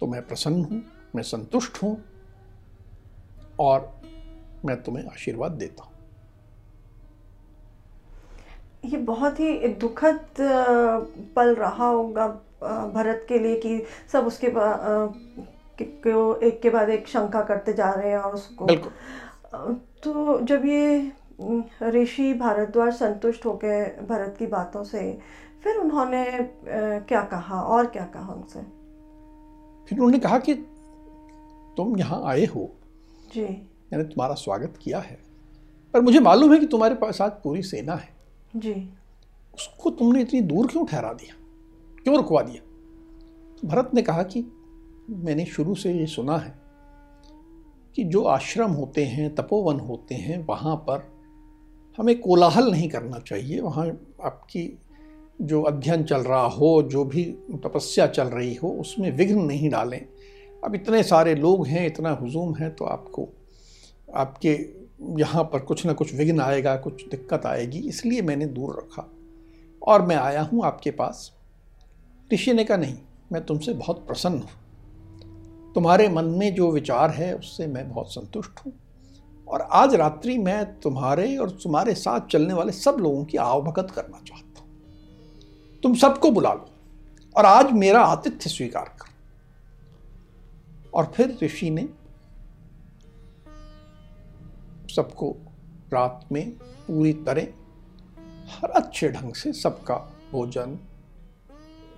तो 0.00 0.06
मैं 0.06 0.26
प्रसन्न 0.26 0.64
हूँ 0.64 0.82
मैं 1.14 1.22
संतुष्ट 1.22 1.82
हूँ 1.82 1.96
और 3.60 3.92
मैं 4.64 4.82
तुम्हें 4.82 5.04
आशीर्वाद 5.04 5.52
देता 5.52 5.84
हूँ। 5.84 5.92
ये 8.84 8.96
बहुत 9.04 9.40
ही 9.40 9.68
दुखद 9.80 10.20
पल 11.36 11.54
रहा 11.54 11.86
होगा 11.86 12.26
भरत 12.94 13.24
के 13.28 13.38
लिए 13.38 13.56
कि 13.56 13.82
सब 14.12 14.26
उसके 14.26 14.52
को 14.56 16.34
एक 16.40 16.60
के 16.62 16.70
बाद 16.70 16.90
एक 16.90 17.08
शंका 17.08 17.40
करते 17.42 17.72
जा 17.72 17.90
रहे 17.90 18.10
हैं 18.10 18.18
और 18.18 18.34
उसको 18.34 18.66
बिल्कुल। 18.66 18.92
तो 20.02 20.40
जब 20.40 20.64
ये 20.64 21.12
ऋषि 21.82 22.34
भारद्वाज 22.34 22.92
संतुष्ट 22.92 23.46
हो 23.46 23.54
गए 23.56 23.84
भरत 24.08 24.36
की 24.38 24.46
बातों 24.46 24.84
से 24.84 25.18
फिर 25.64 25.76
उन्होंने 25.76 26.26
क्या 27.00 27.22
कहा 27.22 27.60
और 27.60 27.86
क्या 27.86 28.04
कहा 28.04 28.32
उनसे? 28.32 28.60
फिर 29.88 29.98
उन्होंने 29.98 30.18
कहा 30.18 30.38
कि 30.38 30.54
तुम 31.76 31.96
यहाँ 31.96 32.22
आए 32.24 32.44
हो। 32.44 32.70
जी। 33.34 33.44
मैंने 33.92 34.04
तुम्हारा 34.04 34.34
स्वागत 34.34 34.74
किया 34.82 34.98
है। 34.98 35.18
पर 35.94 36.00
मुझे 36.00 36.20
मालूम 36.20 36.52
है 36.52 36.58
कि 36.58 36.66
तुम्हारे 36.66 36.94
पास 36.94 37.20
आज 37.20 37.30
पूरी 37.30 37.62
सेना 37.62 37.94
है। 37.94 38.08
जी। 38.56 38.90
उसको 39.54 39.90
तुमने 39.90 40.20
इतनी 40.20 40.40
दूर 40.40 40.66
क्यों 40.66 40.86
ठहरा 40.86 41.12
दिया? 41.12 41.34
क्यों 42.02 42.16
रुकवा 42.16 42.42
दिया? 42.42 42.62
तो 43.60 43.68
भरत 43.68 43.90
ने 43.94 44.02
कहा 44.02 44.22
कि 44.22 44.40
मैंने 45.10 45.44
शुरू 45.46 45.74
से 45.74 45.92
ये 45.92 46.06
सुना 46.06 46.36
है 46.38 46.63
कि 47.96 48.04
जो 48.04 48.22
आश्रम 48.24 48.70
होते 48.70 49.04
हैं, 49.04 49.34
तपोवन 49.34 49.80
होते 49.80 50.14
हैं, 50.14 50.46
वहाँ 50.46 50.76
पर 50.76 51.12
हमें 51.98 52.20
कोलाहल 52.20 52.70
नहीं 52.70 52.88
करना 52.88 53.18
चाहिए। 53.18 53.60
वहाँ 53.60 53.88
आपकी 54.24 54.78
जो 55.42 55.62
अध्ययन 55.62 56.04
चल 56.04 56.20
रहा 56.20 56.46
हो, 56.46 56.82
जो 56.82 57.04
भी 57.04 57.24
तपस्या 57.52 58.06
चल 58.06 58.24
रही 58.24 58.54
हो, 58.54 58.68
उसमें 58.68 59.10
विघ्न 59.10 59.40
नहीं 59.40 59.70
डालें। 59.70 60.06
अब 60.64 60.74
इतने 60.74 61.02
सारे 61.02 61.34
लोग 61.34 61.66
हैं, 61.66 61.86
इतना 61.86 62.10
हुजूम 62.10 62.54
है 62.54 62.70
तो 62.70 62.84
आपको, 62.84 63.28
आपके 64.14 64.84
यहाँ 65.20 65.44
पर 65.44 65.58
कुछ 65.58 65.86
ना 65.86 65.92
कुछ 65.92 66.14
विघ्न 66.14 66.40
आएगा, 66.40 66.76
कुछ 66.76 67.08
दिक्कत 67.08 67.46
आएगी, 67.46 67.78
इसलिए 67.78 68.22
मैंने 68.22 68.46
दूर 68.46 68.76
रखा। 68.76 69.10
और 69.82 70.02
मैं 70.02 70.16
आया 70.16 70.42
हूँ 70.42 70.64
आपके 70.64 70.90
पास। 70.90 71.32
ऋषि 72.32 72.52
ने 72.52 72.64
कहा, 72.64 72.76
नहीं, 72.76 72.94
मैं 73.32 73.44
तुमसे 73.44 73.72
बहुत 73.72 74.06
प्रसन्न 74.06 74.38
हूँ। 74.38 74.63
तुम्हारे 75.74 76.08
मन 76.08 76.24
में 76.24 76.54
जो 76.54 76.70
विचार 76.72 77.10
है, 77.10 77.34
उससे 77.36 77.66
मैं 77.66 77.88
बहुत 77.88 78.12
संतुष्ट 78.14 78.60
हूँ। 78.66 78.72
और 79.48 79.60
आज 79.60 79.94
रात्रि 79.94 80.38
मैं 80.38 80.80
तुम्हारे 80.80 81.36
और 81.36 81.50
तुम्हारे 81.50 81.94
साथ 81.94 82.20
चलने 82.20 82.54
वाले 82.54 82.72
सब 82.72 82.96
लोगों 83.00 83.24
की 83.24 83.38
आवभगत 83.38 83.90
करना 83.90 84.20
चाहता 84.26 84.60
हूँ। 84.60 85.80
तुम 85.82 85.94
सबको 85.94 86.30
बुला 86.30 86.52
लो 86.52 86.70
और 87.36 87.46
आज 87.46 87.72
मेरा 87.72 88.00
आतिथ्य 88.00 88.50
स्वीकार 88.50 88.96
करो। 89.00 89.12
और 90.94 91.12
फिर 91.14 91.38
ऋषि 91.42 91.70
ने 91.70 91.88
सबको 94.94 95.36
रात 95.92 96.28
में 96.32 96.50
पूरी 96.86 97.12
तरह 97.12 97.42
हर 98.50 98.70
अच्छे 98.70 99.08
ढंग 99.08 99.34
से 99.34 99.52
सबका 99.52 99.94
भोजन, 100.32 100.78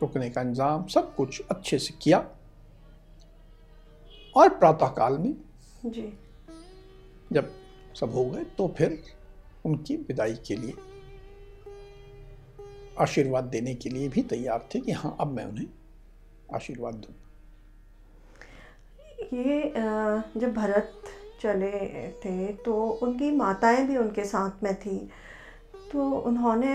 रुकने 0.02 0.30
का 0.30 0.40
इंतज़ाम, 0.40 0.86
सब 0.86 1.14
कुछ 1.14 1.42
अच्छे 1.50 1.78
से 1.78 1.94
किया। 2.02 2.24
और 4.36 4.48
प्रातःकाल 4.48 5.18
में 5.18 5.34
जी। 5.86 6.12
जब 7.32 7.50
सब 7.94 8.12
हो 8.12 8.24
गए 8.24 8.44
तो 8.44 8.74
फिर 8.78 9.02
उनकी 9.64 9.96
विदाई 9.96 10.34
के 10.46 10.56
लिए 10.56 10.74
आशीर्वाद 13.00 13.44
देने 13.44 13.74
के 13.74 13.90
लिए 13.90 14.08
भी 14.08 14.22
तैयार 14.22 14.68
थे 14.74 14.80
कि 14.80 14.92
हाँ 14.92 15.16
अब 15.20 15.32
मैं 15.32 15.44
उन्हें 15.44 15.66
आशीर्वाद 16.54 16.94
दूँ। 16.94 17.14
ये 19.32 19.72
जब 20.36 20.52
भरत 20.54 21.02
चले 21.40 22.08
थे 22.08 22.52
तो 22.52 22.74
उनकी 23.02 23.30
माताएँ 23.30 23.86
भी 23.86 23.96
उनके 23.96 24.24
साथ 24.24 24.62
में 24.62 24.74
थी। 24.74 24.98
तो 25.92 26.10
उन्होंने 26.10 26.74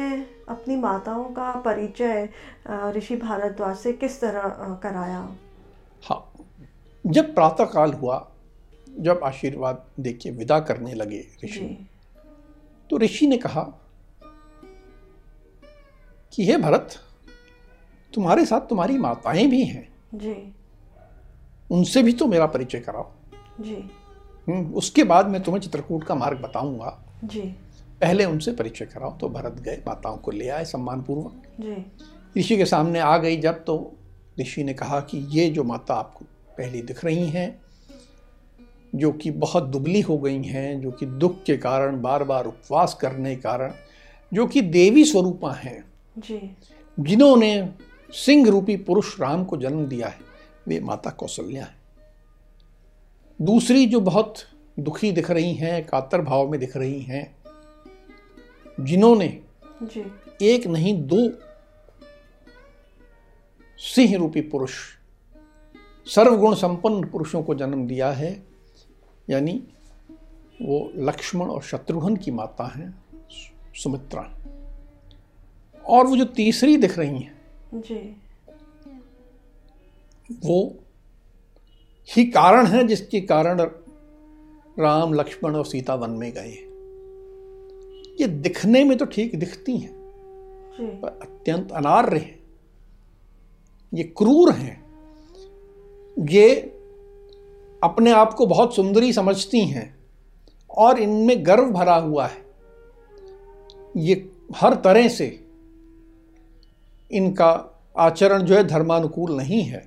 अपनी 0.50 0.76
माताओं 0.76 1.24
का 1.24 1.52
परिचय 1.52 2.30
ऋषि 2.98 3.16
भारद्वाज 3.16 3.78
से 3.78 3.94
किस 3.94 4.20
तरह 4.22 4.80
कराया? 4.84 5.20
हाँ 6.04 6.31
जब 7.08 7.36
प्रातःकाल 7.36 7.94
हुआ 7.94 8.32
जब 9.00 9.22
आशीर्वाद 9.24 9.86
दे 10.00 10.14
के 10.14 10.32
विदा 10.32 10.60
करने 10.60 10.94
लगे 10.94 11.28
ऋषि 11.44 11.88
तो 12.90 12.98
ऋषि 12.98 13.28
ने 13.28 13.38
कहा 13.38 13.62
कि 16.34 16.46
हे 16.46 16.58
भरत 16.58 16.90
तुम्हारे 18.14 18.46
साथ 18.46 18.62
तुम्हारी 18.62 18.98
माताएँ 18.98 19.48
भी 19.48 19.64
हैं। 19.66 19.94
जी। 20.16 20.54
उनसे 21.72 22.04
भी 22.04 22.14
तो 22.14 22.28
मेरा 22.28 22.46
परिचय 22.46 22.80
कराओ। 22.80 23.12
जी। 23.62 23.76
हम्म, 24.50 24.74
उसके 24.74 25.04
बाद 25.04 25.28
मैं 25.28 25.44
तुम्हें 25.44 25.62
चित्रकूट 25.62 26.04
का 26.04 26.16
मार्ग 26.16 26.42
बताऊँगा। 26.42 27.06
जी। 27.24 27.42
पहले 28.02 28.26
उनसे 28.26 28.52
परिचय 28.52 28.86
कराओ 28.86 29.18
तो 29.18 29.30
भरत 29.30 29.54
गए 29.54 29.84
माताओं 29.88 30.18
को 30.18 30.32
ले 30.32 30.50
आए 30.50 30.66
सम्मान 30.66 31.02
पूर्वक 31.02 31.44
ऋषि 32.38 32.58
के 32.58 32.66
सामने 32.66 33.00
आ 33.00 33.18
गई 33.18 33.38
जब 33.38 33.64
तो 33.64 33.96
ऋषि 34.40 34.64
ने 34.64 34.74
कहा 34.74 35.00
कि 35.00 35.18
ये 35.18 35.50
जो 35.50 35.64
माता 35.64 35.94
आपको 35.94 36.26
पहली 36.58 36.82
दिख 36.82 37.06
रही 37.06 37.30
हैं 37.30 37.62
जो 38.96 39.12
कि 39.12 39.32
बहुत 39.32 39.64
दुबली 39.64 40.02
हो 40.02 40.18
गई 40.18 40.44
हैं 40.44 40.82
जो 40.82 40.92
कि 40.92 41.06
दुख 41.06 41.44
के 41.44 41.58
कारण 41.58 42.02
बार 42.02 42.24
बार 42.24 42.46
उपवास 42.46 42.94
करने 43.02 43.36
के 43.36 43.42
कारण 43.42 43.74
जो 44.34 44.48
कि 44.48 44.62
देवी 44.62 45.06
स्वरूपा 45.06 45.54
हैं। 45.54 45.84
जिन्होंने 47.00 47.70
सिंह 48.14 48.50
रूपी 48.50 48.78
पुरुष 48.78 49.20
राम 49.20 49.44
को 49.44 49.58
जन्म 49.58 49.86
दिया 49.86 50.08
है 50.08 50.20
वे 50.68 50.80
माता 50.80 51.10
कौशल्या 51.10 51.64
हैं। 51.64 51.76
दूसरी 53.42 53.86
जो 53.86 54.00
बहुत 54.00 54.36
दुखी 54.80 55.12
दिख 55.12 55.32
रही 55.32 55.54
हैं 55.54 55.86
कातर 55.86 56.22
भाव 56.22 56.50
में 56.50 56.60
दिख 56.60 56.78
रही 56.78 57.02
हैं 57.02 57.36
जिन्होंने 58.80 59.42
एक 60.42 60.68
नहीं 60.68 60.94
दो 61.04 61.30
सिंह 63.78 64.18
रूपी 64.18 64.42
पुरुष 64.42 64.74
सर्वगुण 66.08 66.56
संपन्न 66.56 67.08
पुरुषों 67.08 67.44
को 67.44 67.56
जन्म 67.56 67.88
दिया 67.88 68.12
है 68.12 68.44
यानी 69.30 69.64
वो 70.62 70.92
लक्ष्मण 70.96 71.46
और 71.46 71.62
शत्रुघ्न 71.62 72.16
की 72.16 72.32
माता 72.32 72.66
हैं 72.68 73.04
सुमित्रा। 73.76 74.22
और 75.86 76.08
वो 76.08 76.18
जो 76.18 76.26
तीसरी 76.26 76.78
दिख 76.78 76.98
रही 77.00 77.20
हैं 77.20 77.42
जी। 77.74 78.16
वो 80.46 80.76
ही 82.10 82.26
कारण 82.26 82.68
है 82.68 82.84
जिसके 82.88 83.22
कारण 83.22 83.62
राम 84.80 85.14
लक्ष्मण 85.14 85.56
और 85.56 85.66
सीता 85.66 85.96
वन 85.96 86.10
में 86.10 86.32
गए। 86.32 86.52
ये 88.22 88.28
दिखने 88.28 88.84
में 88.84 88.98
तो 88.98 89.06
ठीक 89.06 89.36
दिखती 89.36 89.78
हैं 89.78 89.94
पर 91.02 91.20
अत्यंत 91.22 91.72
अनार्य 91.72 92.18
हैं। 92.18 92.40
ये 93.94 94.04
क्रूर 94.04 94.52
हैं। 94.52 94.91
ये 96.18 96.50
अपने 97.82 98.12
आप 98.12 98.34
को 98.34 98.46
बहुत 98.46 98.76
सुंदरी 98.76 99.12
समझती 99.14 99.60
हैं 99.60 99.94
और 100.70 101.00
इनमें 101.00 101.46
गर्व 101.46 101.72
भरा 101.72 101.96
हुआ 101.96 102.26
है। 102.28 102.42
ये 103.98 104.30
हर 104.56 104.76
तरह 104.76 105.08
से 105.10 105.28
इनका 107.12 107.50
आचरण 107.98 108.42
जो 108.42 108.56
है 108.56 108.64
धर्मानुकूल 108.64 109.36
नहीं 109.38 109.62
है। 109.64 109.84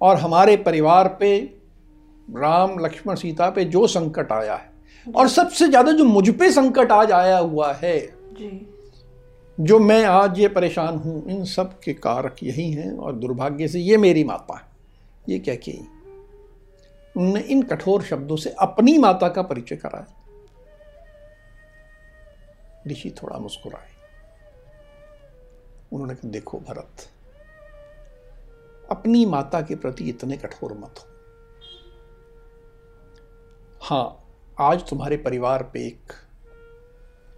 और 0.00 0.16
हमारे 0.16 0.56
परिवार 0.56 1.08
पे 1.20 1.36
राम 2.28 2.78
लक्ष्मण 2.78 3.14
सीता 3.14 3.48
पे 3.50 3.64
जो 3.64 3.86
संकट 3.86 4.32
आया 4.32 4.54
है 4.54 5.12
और 5.14 5.28
सबसे 5.28 5.68
ज़्यादा 5.68 5.92
जो 5.92 6.04
मुझ 6.04 6.28
पे 6.30 6.50
संकट 6.52 6.92
आज 6.92 7.12
आया 7.12 7.38
हुआ 7.38 7.72
है 7.74 7.98
जी। 8.32 8.66
जो 9.58 9.78
मैं 9.78 10.04
आज 10.04 10.38
ये 10.38 10.48
परेशान 10.48 10.96
हूँ 10.96 11.22
इन 11.28 11.44
सब 11.44 11.78
के 11.80 11.92
कारक 11.94 12.36
यही 12.42 12.70
हैं 12.70 12.90
और 12.92 13.14
दुर्भाग्य 13.14 13.68
से 13.68 13.80
ये 13.80 13.96
मेरी 13.96 14.24
माता 14.24 14.56
है। 14.56 14.65
ये 15.28 15.38
क्या 15.38 15.54
कि 15.54 15.72
उन्होंने 17.16 17.40
इन 17.40 17.62
कठोर 17.62 18.02
शब्दों 18.02 18.36
से 18.36 18.50
अपनी 18.58 18.96
माता 18.98 19.28
का 19.28 19.42
परिचय 19.42 19.76
कराया। 19.76 20.12
ऋषि 22.88 23.14
थोड़ा 23.22 23.38
मुस्कुराए। 23.38 23.94
उन्होंने 25.92 26.14
कहा, 26.14 26.30
देखो 26.30 26.58
भरत, 26.58 27.08
अपनी 28.90 29.24
माता 29.26 29.60
के 29.60 29.74
प्रति 29.74 30.08
इतने 30.08 30.36
कठोर 30.36 30.72
मत 30.72 30.98
हो। 30.98 31.06
हाँ 33.82 34.22
आज 34.60 34.88
तुम्हारे 34.88 35.16
परिवार 35.16 35.62
पे 35.62 35.86
एक 35.86 36.12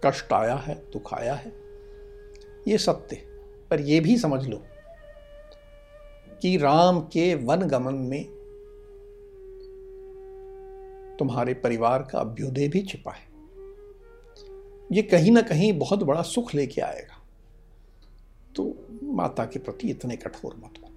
कष्ट 0.05 0.33
आया 0.33 0.55
है, 0.55 0.75
दुख 0.91 1.13
आया 1.13 1.33
है। 1.33 1.51
ये 2.67 2.77
सत्य 2.77 3.15
पर 3.69 3.79
यह 3.81 4.01
भी 4.01 4.17
समझ 4.17 4.45
लो 4.47 4.63
कि 6.41 6.57
राम 6.57 6.99
के 7.13 7.33
वन 7.35 7.61
गमन 7.67 7.93
में 8.09 8.23
तुम्हारे 11.19 11.53
परिवार 11.53 12.07
का 12.11 12.19
अभ्युदय 12.19 12.67
भी 12.67 12.81
छिपा 12.81 13.11
है। 13.11 13.27
ये 14.91 15.01
कहीं 15.01 15.31
ना 15.31 15.41
कहीं 15.41 15.71
बहुत 15.79 16.03
बड़ा 16.03 16.21
सुख 16.21 16.53
लेके 16.55 16.81
आएगा। 16.81 17.17
तो 18.55 18.73
माता 19.03 19.45
के 19.45 19.59
प्रति 19.59 19.89
इतने 19.89 20.15
कठोर 20.15 20.55
मत 20.59 20.73
हो 20.83 20.87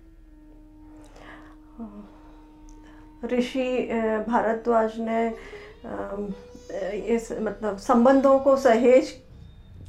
ऋषि 3.29 3.65
भारद्वाज 4.29 4.93
ने 4.99 5.27
इस 7.15 7.33
मतलब 7.33 7.77
संबंधों 7.79 8.39
को 8.39 8.57
सहेज 8.57 9.13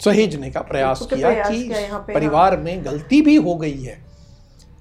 सहेजने 0.04 0.52
का 0.52 0.62
प्रयास 0.62 1.08
किया 1.10 1.30
प्रयास 1.30 1.52
कि 1.52 1.64
किया 1.64 1.98
परिवार 2.00 2.56
हाँ। 2.56 2.64
में 2.64 2.86
गलती 2.86 3.22
भी 3.22 3.36
हो 3.36 3.56
गई 3.56 3.82
है। 3.82 4.13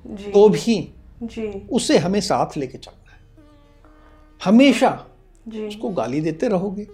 तो 0.05 0.49
भी 0.49 0.93
जी। 1.23 1.49
उसे 1.71 1.99
हमें 1.99 2.21
साथ 2.21 2.57
लेके 2.57 2.79
चलना 2.79 3.13
है। 3.13 3.21
हमेशा 4.41 4.91
जी। 5.49 5.67
उसको 5.69 5.89
गाली 5.89 6.21
देते 6.21 6.49
रहोगे 6.49 6.87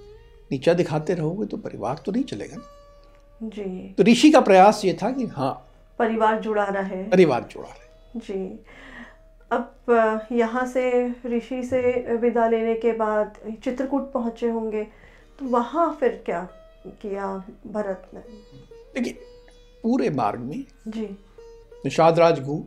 नीचा 0.51 0.73
दिखाते 0.75 1.15
रहोगे 1.15 1.47
तो 1.47 1.57
परिवार 1.57 2.03
तो 2.07 2.13
नहीं 2.13 2.25
चलेगा 2.25 2.57
ना। 2.57 3.49
जी। 3.49 3.95
तो 3.99 4.03
ऋषि 4.03 4.31
का 4.31 4.41
प्रयास 4.41 4.85
ये 4.85 4.99
था 5.03 5.11
कि 5.11 5.27
हाँ 5.27 5.53
परिवार 5.99 6.41
जुड़ा 6.41 6.65
रहे 6.65 7.03
परिवार 7.05 7.49
जुड़ा 7.51 7.69
रहे 7.69 8.21
जी। 8.21 8.65
अब 9.51 10.27
यहाँ 10.33 10.67
से 10.67 10.91
ऋषि 11.27 11.63
से 11.63 12.17
विदा 12.17 12.49
लेने 12.49 12.75
के 12.75 12.93
बाद 12.93 13.39
चित्रकूट 13.65 14.11
पहुँचे 14.13 14.49
होंगे 14.49 14.83
तो 15.39 15.45
वहाँ 15.45 15.97
फिर 16.01 16.23
क्या 16.27 16.49
किया 16.87 17.27
भरत 17.67 18.11
ने? 18.15 18.21
देखिए 18.21 19.13
पूरे 19.83 20.11
मार्ग 20.11 20.41
में 20.41 20.65
जी। 20.89 21.07
निषाद 21.85 22.19
राज 22.19 22.41
गु 22.41 22.63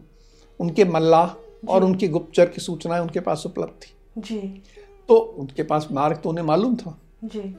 उनके 0.62 0.86
मल्लाह 0.86 1.34
और 1.70 1.84
उनकी 1.84 2.08
गुप्तचर 2.08 2.50
की 2.50 2.62
सूचनाएँ 2.62 3.02
उनके 3.02 3.20
पास 3.20 3.44
उपलब्ध 3.46 3.72
थी। 3.72 3.94
जी। 4.18 4.62
तो 5.08 5.16
उनके 5.16 5.64
पास 5.64 5.88
मार्ग 5.92 6.18
तो 6.18 6.30
उन्हें 6.30 6.46
मालूम 6.46 6.76
था। 6.76 6.98
जी। 7.24 7.56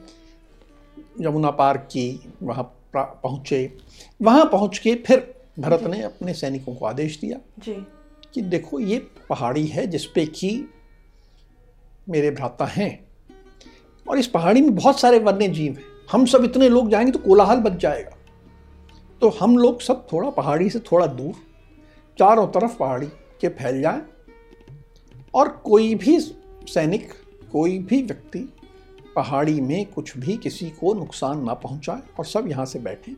यमुना 1.21 1.51
पार 1.51 1.77
की 1.77 2.33
वहाँ 2.43 2.63
पहुँचे। 2.95 3.77
वहाँ 4.21 4.45
पहुँच 4.45 4.77
के 4.77 4.95
फिर 4.95 5.33
भरत 5.59 5.83
ने 5.83 6.01
अपने 6.01 6.33
सैनिकों 6.33 6.75
को 6.75 6.85
आदेश 6.85 7.19
दिया 7.19 7.39
जी। 7.59 7.87
कि 8.33 8.41
देखो 8.41 8.79
ये 8.79 8.97
पहाड़ी 9.29 9.67
है 9.67 9.87
जिसपे 9.87 10.25
कि 10.25 10.69
मेरे 12.09 12.31
भ्राता 12.31 12.65
हैं। 12.65 13.07
और 14.09 14.17
इस 14.17 14.27
पहाड़ी 14.27 14.61
में 14.61 14.75
बहुत 14.75 14.99
सारे 14.99 15.19
वन्य 15.19 15.47
जीव 15.47 15.73
हैं। 15.73 15.83
हम 16.11 16.25
सब 16.25 16.43
इतने 16.43 16.69
लोग 16.69 16.89
जाएँगे 16.89 17.11
तो 17.11 17.19
कोलाहल 17.19 17.57
बच 17.57 17.71
जाएगा। 17.71 18.17
तो 19.21 19.29
हम 19.29 19.57
लोग 19.57 19.81
सब 19.81 20.07
थोड़ा 20.13 20.29
पहाड़ी 20.29 20.69
से 20.69 20.79
थोड़ा 20.79 21.07
दूर 21.07 21.33
चारों 22.19 22.47
तरफ़ 22.47 22.77
पहाड़ी 22.77 23.07
के 23.41 23.49
फैल 23.49 23.81
जाए 23.81 24.01
और 25.33 25.49
कोई 25.65 25.95
भी 25.95 26.19
सैनिक 26.19 27.13
कोई 27.51 27.77
भी 27.79 28.01
व्यक्ति 28.01 28.39
पहाड़ी 29.15 29.61
में 29.61 29.85
कुछ 29.85 30.17
भी 30.17 30.37
किसी 30.37 30.69
को 30.69 30.93
नुकसान 30.93 31.43
ना 31.43 31.53
पहुँचाए 31.53 32.01
और 32.19 32.25
सब 32.25 32.47
यहाँ 32.47 32.65
से 32.65 32.79
बैठे। 32.79 33.15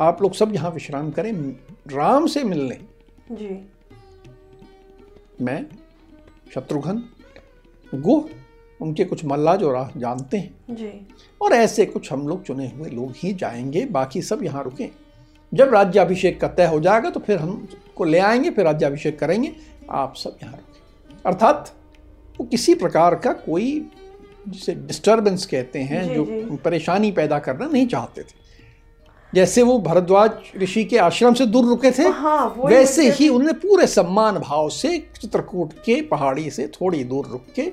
आप 0.00 0.22
लोग 0.22 0.34
सब 0.34 0.54
यहाँ 0.54 0.70
विश्राम 0.70 1.10
करें 1.10 1.32
राम 1.92 2.26
से 2.26 2.44
मिलने। 2.44 2.78
जी। 3.32 3.68
मैं 5.40 5.66
शत्रुघ्न 6.54 7.02
गुह 7.94 8.28
उनके 8.80 9.04
कुछ 9.04 9.24
मल्ला 9.24 9.56
जो 9.56 9.72
राह 9.72 9.90
जानते 9.96 10.38
हैं। 10.38 10.74
जी। 10.74 11.08
और 11.40 11.52
ऐसे 11.52 11.86
कुछ 11.86 12.12
हम 12.12 12.28
लोग 12.28 12.44
चुने 12.44 12.68
हुए 12.68 12.90
लोग 12.90 13.12
ही 13.16 13.32
जाएँगे 13.32 13.84
बाकी 13.86 14.22
सब 14.22 14.44
यहाँ 14.44 14.64
रुकें। 14.64 14.88
जब 15.54 15.74
राज्याभिषेक 15.74 16.40
का 16.40 16.48
तय 16.48 16.66
हो 16.66 16.80
जाएगा 16.80 17.10
तो 17.10 17.20
फिर 17.20 17.38
हम 17.38 17.68
को 18.00 18.04
ले 18.04 18.18
आएँगे 18.18 18.50
फिर 18.50 18.64
राज्याभिषेक 18.64 19.18
करेंगे। 19.18 19.52
आप 19.90 20.14
सब 20.16 20.36
यहाँ 20.42 20.56
रुकें 20.56 21.22
अर्थात 21.26 21.72
वो 22.40 22.46
किसी 22.46 22.74
प्रकार 22.74 23.14
का 23.14 23.32
कोई 23.32 23.70
जिसे 24.48 24.74
डिस्टरबेंस 24.74 25.46
कहते 25.46 25.78
हैं 25.78 26.08
जी, 26.08 26.14
जो 26.14 26.24
जी। 26.24 26.56
परेशानी 26.64 27.10
पैदा 27.12 27.38
करना 27.38 27.66
नहीं 27.66 27.86
चाहते 27.86 28.22
थे। 28.22 28.38
जैसे 29.32 29.62
वो 29.62 29.78
भरद्वाज 29.78 30.30
ऋषि 30.56 30.84
के 30.84 30.98
आश्रम 30.98 31.34
से 31.34 31.46
दूर 31.46 31.64
रुके 31.64 31.90
थे 31.90 32.08
हाँ, 32.08 32.54
वैसे 32.58 33.10
ही 33.10 33.28
उन्होंने 33.28 33.52
पूरे 33.58 33.86
सम्मान 33.86 34.38
भाव 34.38 34.68
से 34.68 34.98
चित्रकूट 35.20 35.72
के 35.84 36.00
पहाड़ी 36.02 36.50
से 36.50 36.66
थोड़ी 36.68 37.04
दूर 37.04 37.26
रुक 37.26 37.44
के 37.56 37.72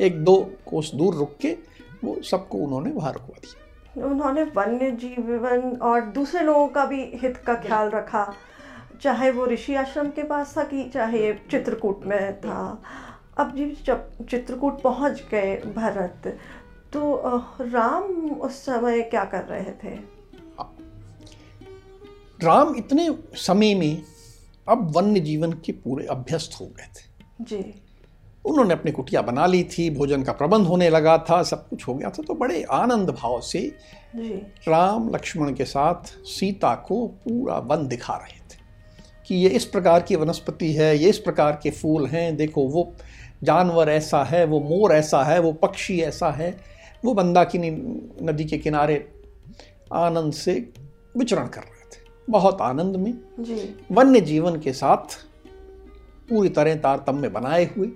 एक 0.00 0.22
दो 0.24 0.36
कोस 0.66 0.90
दूर 0.94 1.14
रुक 1.14 1.36
के 1.40 1.56
वो 2.04 2.16
सबको 2.30 2.58
उन्होंने 2.58 2.90
वहाँ 2.90 3.12
रुकवा 3.12 3.38
दिया। 3.42 4.06
उन्होंने 4.06 4.42
वन्य 4.56 4.90
जीवन 4.90 5.78
और 5.82 6.00
दूसरे 6.14 6.40
लोगों 6.40 6.66
का 6.68 6.84
भी 6.84 7.02
हित 7.22 7.36
का 7.36 7.54
ख्याल 7.54 7.90
रखा। 7.90 8.24
चाहे 9.02 9.30
वो 9.30 9.46
ऋषि 9.46 9.74
आश्रम 9.74 10.08
के 10.08 10.22
पास 10.22 10.56
था 10.56 10.64
कि 10.64 10.84
चाहे 10.84 11.32
चित्रकूट 11.50 12.04
में 12.06 12.40
था। 12.40 12.82
अब 13.38 13.54
जी 13.56 13.66
जब 13.86 14.26
चित्रकूट 14.26 14.80
पहुँच 14.82 15.22
गए 15.30 15.56
भरत 15.76 16.26
तो 16.92 17.14
राम 17.60 18.02
उस 18.30 18.56
समय 18.56 19.02
क्या 19.02 19.24
कर 19.24 19.44
रहे 19.44 19.72
थे? 19.84 19.94
राम 22.40 22.74
इतने 22.76 23.08
समय 23.36 23.74
में 23.74 24.02
अब 24.68 24.90
वन्य 24.96 25.20
जीवन 25.20 25.52
के 25.64 25.72
पूरे 25.72 26.06
अभ्यस्त 26.06 26.60
हो 26.60 26.66
गए 26.66 26.88
थे। 26.96 27.44
जी। 27.44 27.62
उन्होंने 28.44 28.74
अपनी 28.74 28.92
कुटिया 28.92 29.22
बना 29.22 29.46
ली 29.46 29.62
थी 29.64 29.88
भोजन 29.90 30.22
का 30.22 30.32
प्रबंध 30.32 30.66
होने 30.66 30.88
लगा 30.90 31.16
था 31.18 31.42
सब 31.42 31.68
कुछ 31.68 31.86
हो 31.88 31.94
गया 31.94 32.10
था 32.10 32.22
तो 32.22 32.34
बड़े 32.34 32.62
आनंद 32.62 33.10
भाव 33.10 33.40
से 33.40 33.60
जी। 34.16 34.34
राम 34.68 35.08
लक्ष्मण 35.10 35.54
के 35.54 35.64
साथ 35.64 36.12
सीता 36.26 36.74
को 36.74 37.06
पूरा 37.06 37.58
वन 37.58 37.86
दिखा 37.88 38.14
रहे 38.14 38.38
थे। 38.38 38.43
कि 39.26 39.34
ये 39.34 39.48
इस 39.48 39.64
प्रकार 39.64 40.02
की 40.02 40.16
वनस्पति 40.16 40.72
है 40.72 40.98
ये 40.98 41.08
इस 41.08 41.18
प्रकार 41.18 41.60
के 41.62 41.70
फूल 41.70 42.06
हैं 42.06 42.36
देखो 42.36 42.68
वो 42.68 42.94
जानवर 43.42 43.88
ऐसा 43.88 44.24
है 44.24 44.44
वो 44.44 44.60
मोर 44.60 44.92
ऐसा 44.92 45.24
है 45.24 45.38
वो 45.38 45.52
पक्षी 45.52 46.00
ऐसा 46.00 46.30
है 46.30 46.60
वो 47.04 47.14
मंदाकिनी 47.14 47.70
नदी 48.22 48.44
के 48.44 48.58
किनारे 48.58 49.08
आनंद 49.92 50.32
से 50.32 50.72
विचरण 51.16 51.46
कर 51.46 51.60
रहे 51.60 51.84
थे। 51.84 52.08
बहुत 52.30 52.60
आनंद 52.60 52.96
में। 52.96 53.18
जी। 53.40 53.76
वन्य 53.92 54.20
जीवन 54.20 54.60
के 54.60 54.72
साथ 54.72 55.26
पूरी 56.28 56.48
तरह 56.48 56.74
तारतम्य 56.74 57.28
बनाए 57.28 57.64
हुए। 57.64 57.86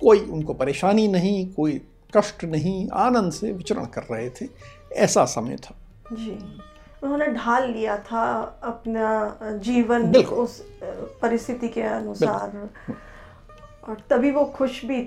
कोई 0.00 0.20
उनको 0.20 0.54
परेशानी 0.54 1.08
नहीं 1.08 1.52
कोई 1.52 1.80
कष्ट 2.16 2.44
नहीं 2.44 2.88
आनंद 2.88 3.32
से 3.32 3.52
विचरण 3.52 3.84
कर 3.84 4.02
रहे 4.10 4.30
थे। 4.30 4.46
ऐसा 4.92 5.24
समय 5.24 5.56
था। 5.56 5.76
जी। 6.12 6.38
उन्होंने 7.04 7.26
ढाल 7.26 7.70
लिया 7.70 7.96
था 7.98 8.22
अपना 8.64 9.38
जीवन 9.58 10.14
उस 10.16 10.60
परिस्थिति 11.22 11.68
के 11.68 11.82
अनुसार। 11.82 12.68
और 13.88 13.96
तभी 14.10 14.30
वो 14.30 14.44
खुश 14.54 14.84
भी 14.84 15.02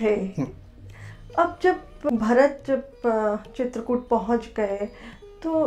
थे। 0.00 0.14
अब 1.38 1.58
जब 1.62 1.80
भरत 2.14 2.64
जब 2.66 3.42
चित्रकूट 3.56 4.08
पहुँच 4.08 4.48
गए 4.56 4.88
तो 5.42 5.64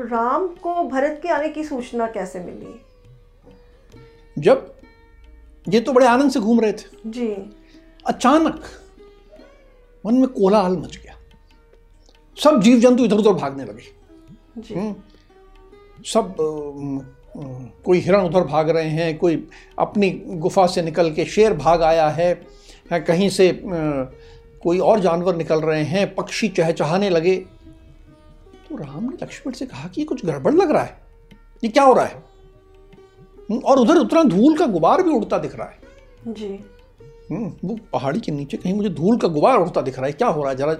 राम 0.00 0.46
को 0.62 0.82
भरत 0.84 1.18
के 1.22 1.28
आने 1.28 1.48
की 1.48 1.64
सूचना 1.64 2.06
कैसे 2.06 2.40
मिली? 2.40 2.80
जब 4.38 4.74
ये 5.66 5.80
तो 5.80 5.92
बड़े 5.92 6.06
आनंद 6.06 6.30
से 6.30 6.40
घूम 6.40 6.60
रहे 6.60 6.72
थे। 6.72 7.10
जी। 7.10 7.28
अचानक 8.06 8.64
मन 10.04 10.14
में 10.14 10.28
कोलाहल 10.28 10.76
मच 10.76 10.96
गया। 10.96 11.14
सब 12.38 12.60
जीव 12.62 12.78
जंतु 12.80 13.04
इधर 13.04 13.16
उधर 13.16 13.32
भागने 13.32 13.64
लगे। 13.64 13.82
हम्म, 13.82 13.95
सब 16.06 16.36
अम, 16.40 16.98
अम, 17.42 17.66
कोई 17.84 17.98
हिरण 17.98 18.22
उधर 18.22 18.44
भाग 18.44 18.70
रहे 18.70 18.88
हैं 18.88 19.18
कोई 19.18 19.48
अपनी 19.78 20.10
गुफा 20.26 20.66
से 20.66 20.82
निकल 20.82 21.12
के 21.12 21.24
शेर 21.24 21.54
भाग 21.54 21.82
आया 21.82 22.08
है 22.08 22.46
है, 22.90 23.00
कहीं 23.00 23.28
से 23.28 23.62
कोई 24.62 24.78
और 24.78 25.00
जानवर 25.00 25.36
निकल 25.36 25.60
रहे 25.60 25.82
हैं 25.82 26.14
पक्षी 26.14 26.48
चहचहाने 26.48 27.10
लगे। 27.10 27.36
तो 28.70 28.76
राम 28.76 29.04
ने 29.04 29.16
लक्ष्मण 29.22 29.52
से 29.52 29.66
कहा 29.66 29.88
कि 29.88 30.00
ये 30.00 30.04
कुछ 30.04 30.26
गड़बड़ 30.26 30.54
लग 30.54 30.70
रहा 30.70 30.82
है। 30.82 31.00
ये 31.64 31.70
क्या 31.70 31.84
हो 31.84 31.92
रहा 31.92 32.04
है? 32.04 32.22
हम्म, 33.50 33.60
और 33.60 33.78
उधर 33.78 33.94
उतना 33.94 34.22
धूल 34.22 34.56
का 34.56 34.66
गुबार 34.66 35.02
भी 35.02 35.10
उड़ता 35.10 35.38
दिख 35.38 35.56
रहा 35.56 35.68
है। 35.68 35.78
जी। 36.32 36.60
हम्म, 37.30 37.68
वो 37.68 37.78
पहाड़ी 37.92 38.20
के 38.20 38.32
नीचे 38.32 38.56
कहीं 38.56 38.74
मुझे 38.74 38.88
धूल 38.88 39.16
का 39.16 39.28
गुबार 39.28 39.58
उड़ता 39.58 39.80
दिख 39.80 39.96
रहा 39.96 40.06
है। 40.06 40.12
क्या 40.12 40.28
हो 40.28 40.42
रहा 40.42 40.50
है? 40.50 40.56
जरा 40.56 40.74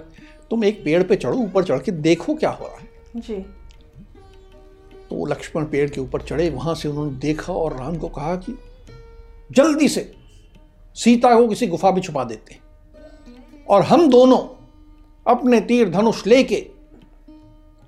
तुम 0.49 0.63
एक 0.63 0.83
पेड़ 0.83 1.03
पे 1.03 1.15
चढ़ो 1.15 1.37
ऊपर 1.37 1.63
चढ़ 1.63 1.79
के 1.79 1.91
देखो 1.91 2.35
क्या 2.35 2.49
हो 2.49 2.65
रहा 2.65 2.77
है। 2.77 2.89
जी। 3.15 3.45
तो 5.09 5.15
वो 5.15 5.25
लक्ष्मण 5.25 5.65
पेड़ 5.65 5.89
के 5.89 6.01
ऊपर 6.01 6.21
चढ़े 6.21 6.49
वहाँ 6.49 6.75
से 6.75 6.89
उन्होंने 6.89 7.11
देखा 7.11 7.53
और 7.53 7.77
राम 7.77 7.97
को 7.97 8.09
कहा 8.09 8.35
कि 8.35 8.59
जल्दी 9.51 9.89
से 9.89 10.15
सीता 10.95 11.35
को 11.35 11.47
किसी 11.47 11.67
गुफा 11.67 11.91
में 11.91 12.01
छुपा 12.01 12.23
देते 12.23 12.53
हैं। 12.53 12.61
और 13.69 13.81
हम 13.81 14.09
दोनों 14.09 14.57
अपने 15.27 15.61
तीर 15.61 15.89
धनुष 15.89 16.27
लेके 16.27 16.71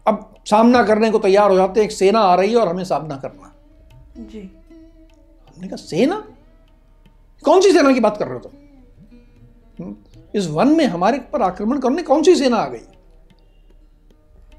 अब 0.08 0.36
सामना 0.46 0.84
करने 0.84 1.12
को 1.12 1.20
तैयार 1.20 1.52
हो 1.52 1.58
जाते 1.58 1.80
हैं। 1.80 1.86
एक 1.86 1.92
सेना 1.92 2.20
आ 2.20 2.36
रही 2.36 2.52
है 2.52 2.58
और 2.58 2.68
हमें 2.68 2.84
सामना 2.84 3.18
करना। 3.18 3.56
जी। 4.18 4.52
हमने 5.48 5.68
कहा 5.68 5.76
सेना? 5.76 6.28
कौन 7.44 7.62
सी 7.62 7.72
सेना 7.72 7.94
की 7.94 8.00
बात 8.00 8.18
कर 8.18 8.26
रहे 8.26 8.34
हो 8.34 8.40
तुम? 8.40 8.52
हम्म, 9.86 9.96
इस 10.36 10.48
वन 10.48 10.68
में 10.68 10.86
हमारे 10.86 11.20
पर 11.20 11.42
आक्रमण 11.42 11.80
करने 11.80 12.04
कौन 12.04 12.24
सी 12.24 12.36
सेना 12.36 12.58
आ 12.58 12.68
गई? 12.68 12.78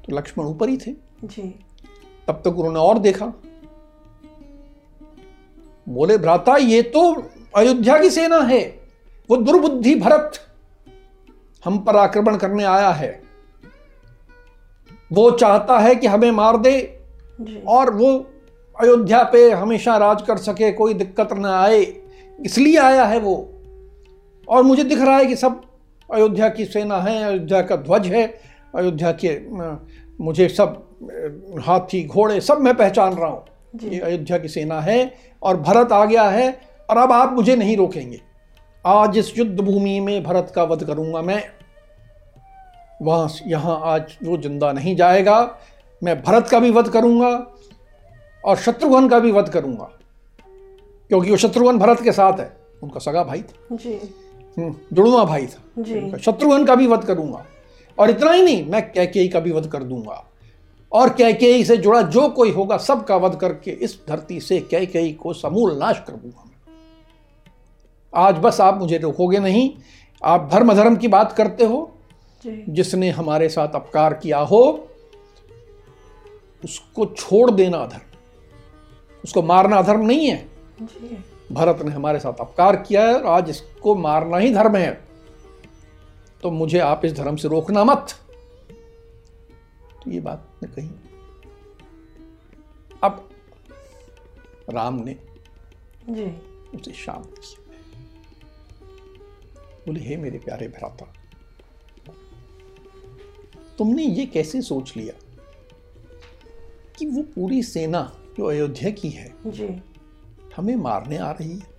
तो 0.05 0.17
लक्ष्मण 0.17 0.45
ऊपर 0.45 0.69
ही 0.69 0.77
थे। 0.77 0.91
जी। 1.23 1.65
तब 2.27 2.41
तक 2.45 2.47
उन्होंने 2.47 2.79
और 2.79 2.99
देखा। 2.99 3.25
बोले 5.87 6.17
भ्राता 6.17 6.55
ये 6.57 6.81
तो 6.81 7.11
अयोध्या 7.55 7.97
की 7.99 8.09
सेना 8.09 8.39
है। 8.39 8.61
वो 9.29 9.37
दुर्बुद्धि 9.37 9.95
भरत 9.95 10.31
हम 11.65 11.77
पर 11.77 11.95
आक्रमण 11.95 12.37
करने 12.37 12.63
आया 12.63 12.89
है। 12.89 13.21
वो 15.11 15.29
चाहता 15.31 15.79
है 15.79 15.95
कि 15.95 16.07
हमें 16.07 16.31
मार 16.31 16.57
दे 16.57 16.79
और 17.67 17.93
वो 17.93 18.11
अयोध्या 18.75 19.23
पे 19.23 19.51
हमेशा 19.51 19.97
राज 19.97 20.21
कर 20.21 20.37
सके 20.37 20.71
कोई 20.71 20.93
दिक्कत 20.93 21.33
ना 21.33 21.59
आए। 21.61 21.81
इसलिए 22.39 22.77
आया 22.77 23.05
है 23.05 23.19
वो। 23.19 23.35
और 24.47 24.63
मुझे 24.63 24.83
दिख 24.83 25.01
रहा 25.01 25.17
है 25.17 25.25
कि 25.25 25.35
सब 25.35 25.61
अयोध्या 26.09 26.49
की 26.49 26.65
सेना 26.65 26.97
है 26.97 27.23
अयोध्या 27.23 27.61
का 27.61 27.75
ध्वज 27.75 28.07
है 28.07 28.25
अयोध्या 28.75 29.11
के 29.11 29.29
मुझे 30.21 30.47
सब 30.49 31.59
हाथी 31.61 32.03
घोड़े 32.03 32.41
सब 32.41 32.59
मैं 32.61 32.75
पहचान 32.77 33.13
रहा 33.13 33.29
हूँ 33.29 33.43
ये 33.83 33.99
अयोध्या 33.99 34.37
की 34.37 34.47
सेना 34.47 34.79
है 34.81 35.13
और 35.43 35.57
भरत 35.57 35.91
आ 35.91 36.03
गया 36.05 36.23
है 36.23 36.49
और 36.89 36.97
अब 36.97 37.11
आप 37.11 37.33
मुझे 37.33 37.55
नहीं 37.55 37.77
रोकेंगे। 37.77 38.21
आज 38.85 39.17
इस 39.17 39.37
युद्ध 39.37 39.59
भूमि 39.59 39.99
में 39.99 40.23
भरत 40.23 40.51
का 40.55 40.63
वध 40.63 40.83
करूँगा 40.83 41.21
मैं। 41.21 41.43
वहाँ 43.01 43.29
यहाँ 43.47 43.79
आज 43.83 44.17
वो 44.23 44.37
ज़िंदा 44.37 44.71
नहीं 44.71 44.95
जाएगा। 44.95 45.39
मैं 46.01 46.21
भरत 46.21 46.47
का 46.47 46.59
भी 46.59 46.71
वध 46.71 46.89
करूँगा 46.89 47.29
और 48.43 48.57
शत्रुघ्न 48.57 49.07
का 49.09 49.19
भी 49.19 49.31
वध 49.31 49.49
करूँगा। 49.49 49.89
क्योंकि 51.09 51.31
वो 51.31 51.37
शत्रुघ्न 51.37 51.77
भरत 51.77 52.01
के 52.01 52.11
साथ 52.11 52.39
है। 52.39 52.51
उनका 52.83 52.99
सगा 52.99 53.23
भाई 53.23 53.41
था। 53.41 53.75
जी। 53.75 53.93
हम्म, 54.57 54.75
जुड़वा 54.93 55.23
भाई 55.25 55.47
था। 55.47 56.17
शत्रुघ्न 56.17 56.65
का 56.65 56.75
भी 56.75 56.87
वध 56.87 57.05
करूँगा। 57.05 57.45
और 58.01 58.09
इतना 58.09 58.31
ही 58.31 58.41
नहीं 58.41 58.65
मैं 58.65 58.81
कैकेयी 58.91 59.27
का 59.27 59.39
भी 59.39 59.51
वध 59.51 59.67
कर 59.67 59.83
दूँगा। 59.83 60.23
और 60.91 61.09
कैकेयी 61.09 61.63
से 61.65 61.77
जुड़ा 61.77 62.01
जो 62.01 62.27
कोई 62.29 62.51
होगा 62.51 62.77
सबका 62.77 63.15
वध 63.15 63.35
करके 63.35 63.71
इस 63.71 63.99
धरती 64.07 64.39
से 64.39 64.59
कैकेयी 64.61 65.13
को 65.13 65.33
समूल 65.33 65.77
नाश 65.77 66.03
कर 66.07 66.13
दूँगा 66.13 66.43
मैं। 66.45 66.73
आज 68.13 68.35
बस 68.35 68.61
आप 68.61 68.79
मुझे 68.79 68.97
रोकोगे 68.97 69.39
नहीं 69.39 69.69
आप 70.23 70.49
धर्म 70.51 70.73
धर्म 70.73 70.95
की 70.95 71.07
बात 71.07 71.31
करते 71.31 71.65
हो 71.65 71.89
जी। 72.43 72.63
जिसने 72.69 73.09
हमारे 73.09 73.49
साथ 73.49 73.75
अपकार 73.75 74.13
किया 74.13 74.39
हो 74.39 74.87
उसको 76.63 77.05
छोड़ 77.05 77.51
देना 77.51 77.77
अधर्म। 77.77 78.17
उसको 79.23 79.41
मारना 79.41 79.77
अधर्म 79.77 80.05
नहीं 80.05 80.27
है। 80.27 80.37
जी। 80.81 81.23
भरत 81.51 81.81
ने 81.81 81.91
हमारे 81.91 82.19
साथ 82.19 82.39
अपकार 82.39 82.75
किया 82.75 83.05
है 83.07 83.13
और 83.13 83.25
आज 83.25 83.49
इसको 83.49 83.95
मारना 83.95 84.37
ही 84.37 84.53
धर्म 84.53 84.75
है। 84.75 85.10
तो 86.43 86.51
मुझे 86.51 86.79
आप 86.79 87.05
इस 87.05 87.13
धर्म 87.13 87.35
से 87.35 87.47
रोकना 87.47 87.83
मत। 87.83 88.07
तो 90.03 90.11
ये 90.11 90.19
बात 90.19 90.59
ने 90.63 90.69
कही। 90.69 90.89
अब 93.03 93.29
राम 94.69 94.95
ने 95.03 95.17
जी। 96.09 96.25
उसे 96.77 96.93
शांत 96.93 97.35
किया। 97.37 97.61
बोले 99.85 99.99
हे 99.99 100.17
मेरे 100.17 100.37
प्यारे 100.37 100.67
भ्राता 100.67 101.13
तुमने 103.77 104.03
ये 104.03 104.25
कैसे 104.25 104.61
सोच 104.61 104.97
लिया 104.97 105.13
कि 106.99 107.05
वो 107.05 107.23
पूरी 107.23 107.63
सेना 107.63 108.17
जो 108.37 108.45
अयोध्या 108.45 108.89
की 108.89 109.09
है 109.09 109.33
जी। 109.47 109.81
हमें 110.55 110.75
मारने 110.75 111.17
आ 111.17 111.31
रही 111.31 111.57
है? 111.57 111.70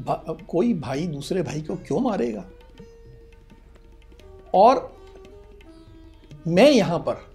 भा, 0.00 0.36
कोई 0.48 0.72
भाई 0.74 1.06
दूसरे 1.06 1.42
भाई 1.42 1.60
को 1.60 1.76
क्यों 1.76 2.00
मारेगा? 2.00 2.44
और 4.54 4.88
मैं 6.48 6.70
यहाँ 6.70 6.98
पर 6.98 7.28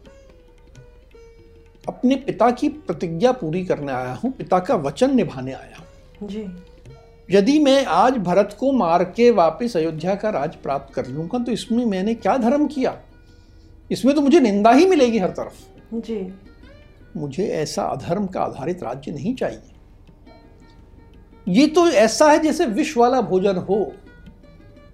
अपने 1.88 2.16
पिता 2.16 2.50
की 2.52 2.70
प्रतिज्ञा 2.70 3.32
पूरी 3.32 3.64
करने 3.66 3.92
आया 3.92 4.14
हूँ 4.14 4.32
पिता 4.32 4.60
का 4.60 4.76
वचन 4.76 5.16
निभाने 5.16 5.54
आया 5.54 5.78
हूँ। 5.78 6.28
जी। 6.30 6.46
यदि 7.30 7.58
मैं 7.60 7.86
आज 7.86 8.18
भरत 8.18 8.56
को 8.60 8.72
मार 8.72 9.04
के 9.12 9.30
वापस 9.32 9.76
अयोध्या 9.78 10.16
का 10.16 10.30
राज 10.30 10.56
प्राप्त 10.56 10.94
कर 10.94 11.08
लूँगा 11.08 11.40
तो 11.40 11.52
इसमें 11.52 11.86
मैंने 11.86 12.16
क्या 12.16 12.38
धर्म 12.38 12.68
किया? 12.68 12.98
इसमें 13.92 14.14
तो 14.16 14.22
मुझे 14.22 14.40
निंदा 14.40 14.72
ही 14.72 14.86
मिलेगी 14.86 15.18
हर 15.18 15.30
तरफ़। 15.30 15.96
जी। 15.96 16.34
मुझे 17.18 17.48
ऐसा 17.48 17.84
अधर्म 17.84 18.28
का 18.28 18.42
आधारित 18.42 18.84
राज्य 18.84 19.12
नहीं 19.12 19.36
चाहिए। 19.36 19.74
ये 21.48 21.68
तो 21.68 21.88
ऐसा 21.88 22.32
है 22.32 22.40
जैसे 22.40 22.66
विष 22.66 22.98
वाला 22.98 23.22
भोजन 23.22 23.56
हो। 23.56 23.94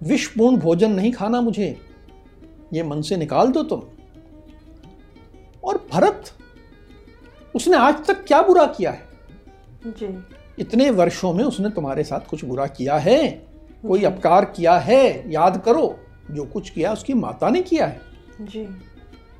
विषपूर्ण 0.02 0.56
भोजन 0.56 0.92
नहीं 0.92 1.12
खाना 1.12 1.40
मुझे। 1.40 1.80
ये 2.72 2.82
मन 2.82 3.02
से 3.02 3.16
निकाल 3.16 3.48
दो 3.48 3.62
तुम। 3.62 3.82
और 5.64 5.88
भरत 5.92 6.24
उसने 7.54 7.76
आज 7.76 8.06
तक 8.06 8.24
क्या 8.24 8.42
बुरा 8.42 8.66
किया 8.66 8.90
है? 8.90 9.02
जी। 9.86 10.24
इतने 10.58 10.90
वर्षों 10.90 11.32
में 11.32 11.44
उसने 11.44 11.70
तुम्हारे 11.70 12.04
साथ 12.04 12.20
कुछ 12.20 12.44
बुरा 12.44 12.66
किया 12.66 12.96
है। 12.96 13.28
कोई 13.88 14.04
अपकार 14.04 14.44
किया 14.44 14.78
है? 14.78 15.32
याद 15.32 15.62
करो 15.64 15.98
जो 16.30 16.44
कुछ 16.44 16.70
किया 16.70 16.92
उसकी 16.92 17.14
माता 17.14 17.48
ने 17.48 17.62
किया 17.62 17.86
है। 17.86 18.00
जी। 18.40 18.64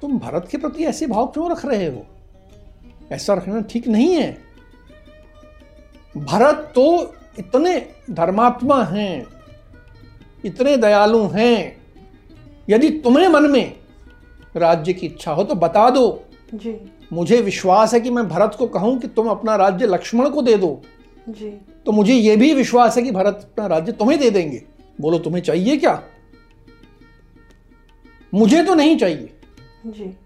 तुम 0.01 0.19
भरत 0.19 0.49
के 0.51 0.59
प्रति 0.59 0.85
ऐसे 0.85 1.07
भाव 1.07 1.27
क्यों 1.27 1.51
रख 1.51 1.67
रहे 1.67 1.87
हो? 1.87 2.07
ऐसा 3.13 3.35
रखना 3.35 3.61
ठीक 3.61 3.89
नहीं 3.89 4.15
है। 4.15 4.52
भरत 6.17 6.73
तो 6.75 7.15
इतने 7.39 7.79
धर्मात्मा 8.11 8.83
हैं 8.85 9.27
इतने 10.45 10.77
दयालु 10.77 11.27
हैं 11.27 11.83
यदि 12.71 12.91
तुम्हें 12.91 13.29
मन 13.29 13.51
में 13.51 13.77
राज्य 14.57 14.93
की 14.93 15.07
इच्छा 15.07 15.33
हो 15.33 15.45
तो 15.45 15.55
बता 15.55 15.91
दो। 15.91 16.25
जी। 16.55 16.77
मुझे 17.13 17.41
विश्वास 17.41 17.95
है 17.95 18.01
कि 18.01 18.11
मैं 18.11 18.29
भरत 18.29 18.57
को 18.59 18.67
कहूँ 18.67 18.99
कि 18.99 19.09
तुम 19.09 19.29
अपना 19.29 19.57
राज्य 19.57 19.87
लक्ष्मण 19.87 20.29
को 20.29 20.43
दे 20.43 20.57
दो। 20.57 20.83
जी। 21.29 21.51
तो 21.87 21.93
मुझे 21.93 22.15
यह 22.15 22.37
भी 22.37 22.55
विश्वास 22.55 22.97
है 22.97 23.03
कि 23.03 23.11
भरत 23.11 23.41
अपना 23.53 23.67
राज्य 23.67 23.93
तुम्हें 23.93 24.19
दे 24.21 24.31
देंगे। 24.31 24.63
बोलो 25.01 25.19
तुम्हें 25.19 25.43
चाहिए 25.43 25.77
क्या? 25.77 26.03
मुझे 28.35 28.63
तो 28.63 28.75
नहीं 28.75 28.97
चाहिए। 28.97 29.31
जी। 29.87 30.17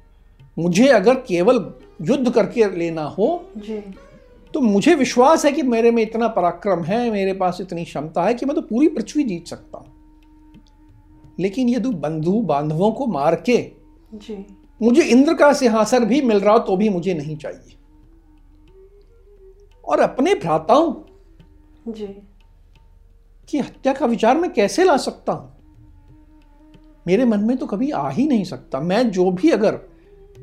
मुझे 0.58 0.88
अगर 0.88 1.14
केवल 1.14 1.72
युद्ध 2.02 2.30
करके 2.30 2.76
लेना 2.76 3.02
हो 3.02 3.28
जी। 3.56 3.78
तो 4.56 4.60
मुझे 4.60 4.94
विश्वास 4.94 5.44
है 5.44 5.50
कि 5.52 5.62
मेरे 5.62 5.90
में 5.90 6.02
इतना 6.02 6.28
पराक्रम 6.28 6.84
है 6.84 7.10
मेरे 7.10 7.32
पास 7.32 7.58
इतनी 7.60 7.84
क्षमता 7.84 8.22
है 8.24 8.34
कि 8.34 8.46
मैं 8.46 8.54
तो 8.56 8.62
पूरी 8.62 8.88
पृथ्वी 8.88 9.24
जीत 9.24 9.46
सकता 9.46 9.78
हूँ। 9.78 9.86
लेकिन 11.40 11.68
यदि 11.68 11.88
बंधु 11.88 12.32
बांधवों 12.32 12.90
को 12.92 13.06
मार 13.06 13.34
के 13.34 13.56
जी। 14.12 14.46
मुझे 14.82 15.02
इंद्र 15.02 15.34
का 15.34 15.52
सिंहासन 15.52 16.04
भी 16.04 16.20
मिल 16.22 16.40
रहा 16.40 16.52
हो 16.52 16.58
तो 16.58 16.76
भी 16.76 16.88
मुझे 16.88 17.14
नहीं 17.14 17.36
चाहिए। 17.36 17.76
और 19.84 20.00
अपने 20.00 20.34
भ्राताओं 20.34 20.92
की 23.48 23.58
हत्या 23.58 23.92
का 23.92 24.06
विचार 24.06 24.36
मैं 24.36 24.52
कैसे 24.52 24.84
ला 24.84 24.96
सकता 24.96 25.32
हूँ? 25.32 25.52
मेरे 27.06 27.24
मन 27.24 27.40
में 27.40 27.56
तो 27.56 27.66
कभी 27.66 27.90
आ 27.90 28.08
ही 28.08 28.26
नहीं 28.28 28.44
सकता। 28.44 28.80
मैं 28.80 29.10
जो 29.10 29.30
भी 29.30 29.50
अगर 29.50 29.78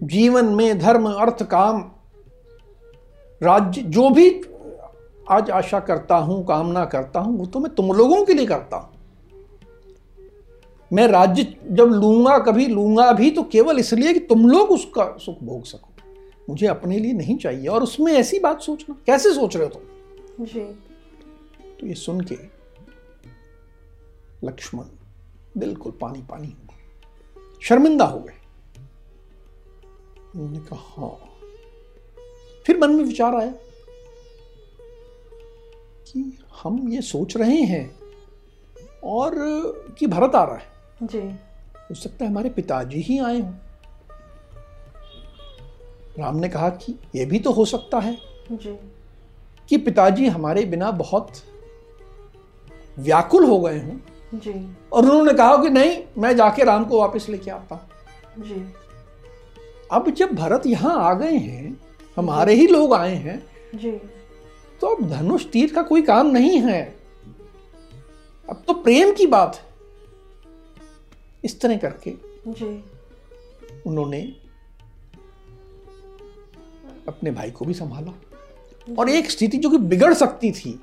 जीवन 0.04 0.46
में 0.46 0.80
धर्म 0.80 1.10
अर्थ 1.10 1.44
काम 1.44 1.84
राज्य 3.42 3.82
जो 3.82 4.10
भी 4.10 4.30
आज 5.30 5.50
आशा 5.52 5.80
करता 5.80 6.16
हूँ 6.16 6.46
कामना 6.46 6.86
करता 6.86 7.20
हूँ 7.20 7.38
वो 7.40 7.46
तो 7.46 7.60
मैं 7.60 7.74
तुम 7.76 7.92
लोगों 7.92 8.24
के 8.26 8.34
लिए 8.34 8.46
करता 8.46 8.78
हूँ। 8.78 8.92
मैं 10.92 11.08
राज्य 11.08 11.44
जब 11.72 11.86
लूँगा 11.86 12.38
कभी 12.40 12.66
लूँगा 12.68 13.12
भी 13.12 13.30
तो 13.32 13.44
केवल 13.44 13.80
इसलिए 13.80 14.14
कि 14.14 14.20
तुम 14.20 14.48
लोग 14.50 14.72
उसका 14.72 15.06
सुख 15.18 15.44
भोग 15.44 15.64
सको। 15.66 15.90
मुझे 16.50 16.68
अपने 16.68 17.00
लिए 17.00 17.14
नहीं 17.14 17.38
चाहिए 17.38 17.68
और 17.68 17.84
उसमें 17.84 18.12
ऐसी 18.14 18.40
बात 18.40 18.62
सोचना। 18.62 18.96
कैसे 19.06 19.34
सोच 19.34 19.56
रहे 19.58 19.66
हो 19.66 19.72
तुम? 19.72 20.46
जी। 20.46 20.62
तो 21.80 21.88
ये 21.88 21.94
सुन 21.94 22.22
के 22.22 22.38
लक्ष्मण 24.44 24.86
बिल्कुल 25.58 25.92
पानी 26.02 26.22
पानी 26.22 26.48
हो 26.48 26.68
गए। 26.70 27.60
शर्मिंदा 27.62 28.06
हो 28.06 28.20
गए। 28.20 28.34
उन्होंने 30.36 30.60
कहा 30.60 30.94
हाँ 30.98 31.18
फिर 32.66 32.78
मन 32.78 32.92
में 32.92 33.04
विचार 33.04 33.36
आया 33.36 33.54
कि 36.08 36.38
हम 36.64 36.90
ये 36.90 37.02
सोच 37.02 37.38
रहे 37.38 37.62
हैं 37.62 38.00
और 39.04 39.32
कि 40.00 40.08
भरत 40.08 40.36
आ 40.36 40.44
रहा 40.44 40.56
है। 40.56 40.64
जी। 41.04 41.20
हो 41.78 41.96
सकता 41.96 42.26
है 42.26 42.32
हमारे 42.32 42.50
पिताजी 42.50 43.02
ही 43.02 43.20
आए 43.20 43.40
हों। 43.40 43.54
राम 46.20 46.36
ने 46.36 46.50
कहा 46.50 46.70
कि 46.70 47.00
यह 47.16 47.30
भी 47.30 47.40
तो 47.40 47.52
हो 47.52 47.66
सकता 47.66 48.00
है 48.00 48.18
जी। 48.52 48.80
कि 49.70 49.78
पिताजी 49.78 50.28
हमारे 50.28 50.66
बिना 50.66 50.92
बहुत 50.92 51.32
व्याकुल 53.00 53.46
हो 53.46 53.60
गए 53.60 53.80
हों। 53.80 53.98
और 54.94 55.04
उन्होंने 55.04 55.34
कहा 55.34 55.58
कि 55.58 55.70
नहीं 55.70 56.04
मैं 56.18 56.36
जाके 56.36 56.64
राम 56.64 56.86
को 56.86 57.00
वापस 57.00 57.30
लेके 57.30 57.52
आता। 57.52 57.90
जी। 58.40 58.74
अब 59.92 60.10
जब 60.10 60.32
भरत 60.32 60.62
यहाँ 60.66 61.12
आ 61.12 61.14
गए 61.14 61.38
हैं 61.38 61.83
हमारे 62.16 62.54
ही 62.54 62.68
लोग 62.68 62.94
आए 62.94 63.16
हैं। 63.16 63.46
जी। 63.76 63.92
तो 64.82 64.88
अब 64.88 65.10
धनुष 65.10 65.46
तीर 65.46 65.74
का 65.74 65.82
कोई 65.82 66.02
काम 66.02 66.28
नहीं 66.28 66.60
है। 66.60 66.96
अब 68.50 68.64
तो 68.68 68.74
प्रेम 68.74 69.14
की 69.14 69.28
बात 69.28 69.56
है। 69.56 69.66
इस 71.46 71.62
तरह 71.62 71.78
करके 71.78 72.14
जी। 72.48 72.84
उन्होंने 73.88 74.22
अपने 77.08 77.32
भाई 77.32 77.52
को 77.52 77.66
भी 77.66 77.74
संभाला। 77.74 78.14
और 79.00 79.10
एक 79.10 79.32
स्थिति 79.32 79.58
जो 79.58 79.70
कि 79.70 79.78
बिगड़ 79.78 80.14
सकती 80.14 80.52
थी। 80.52 80.80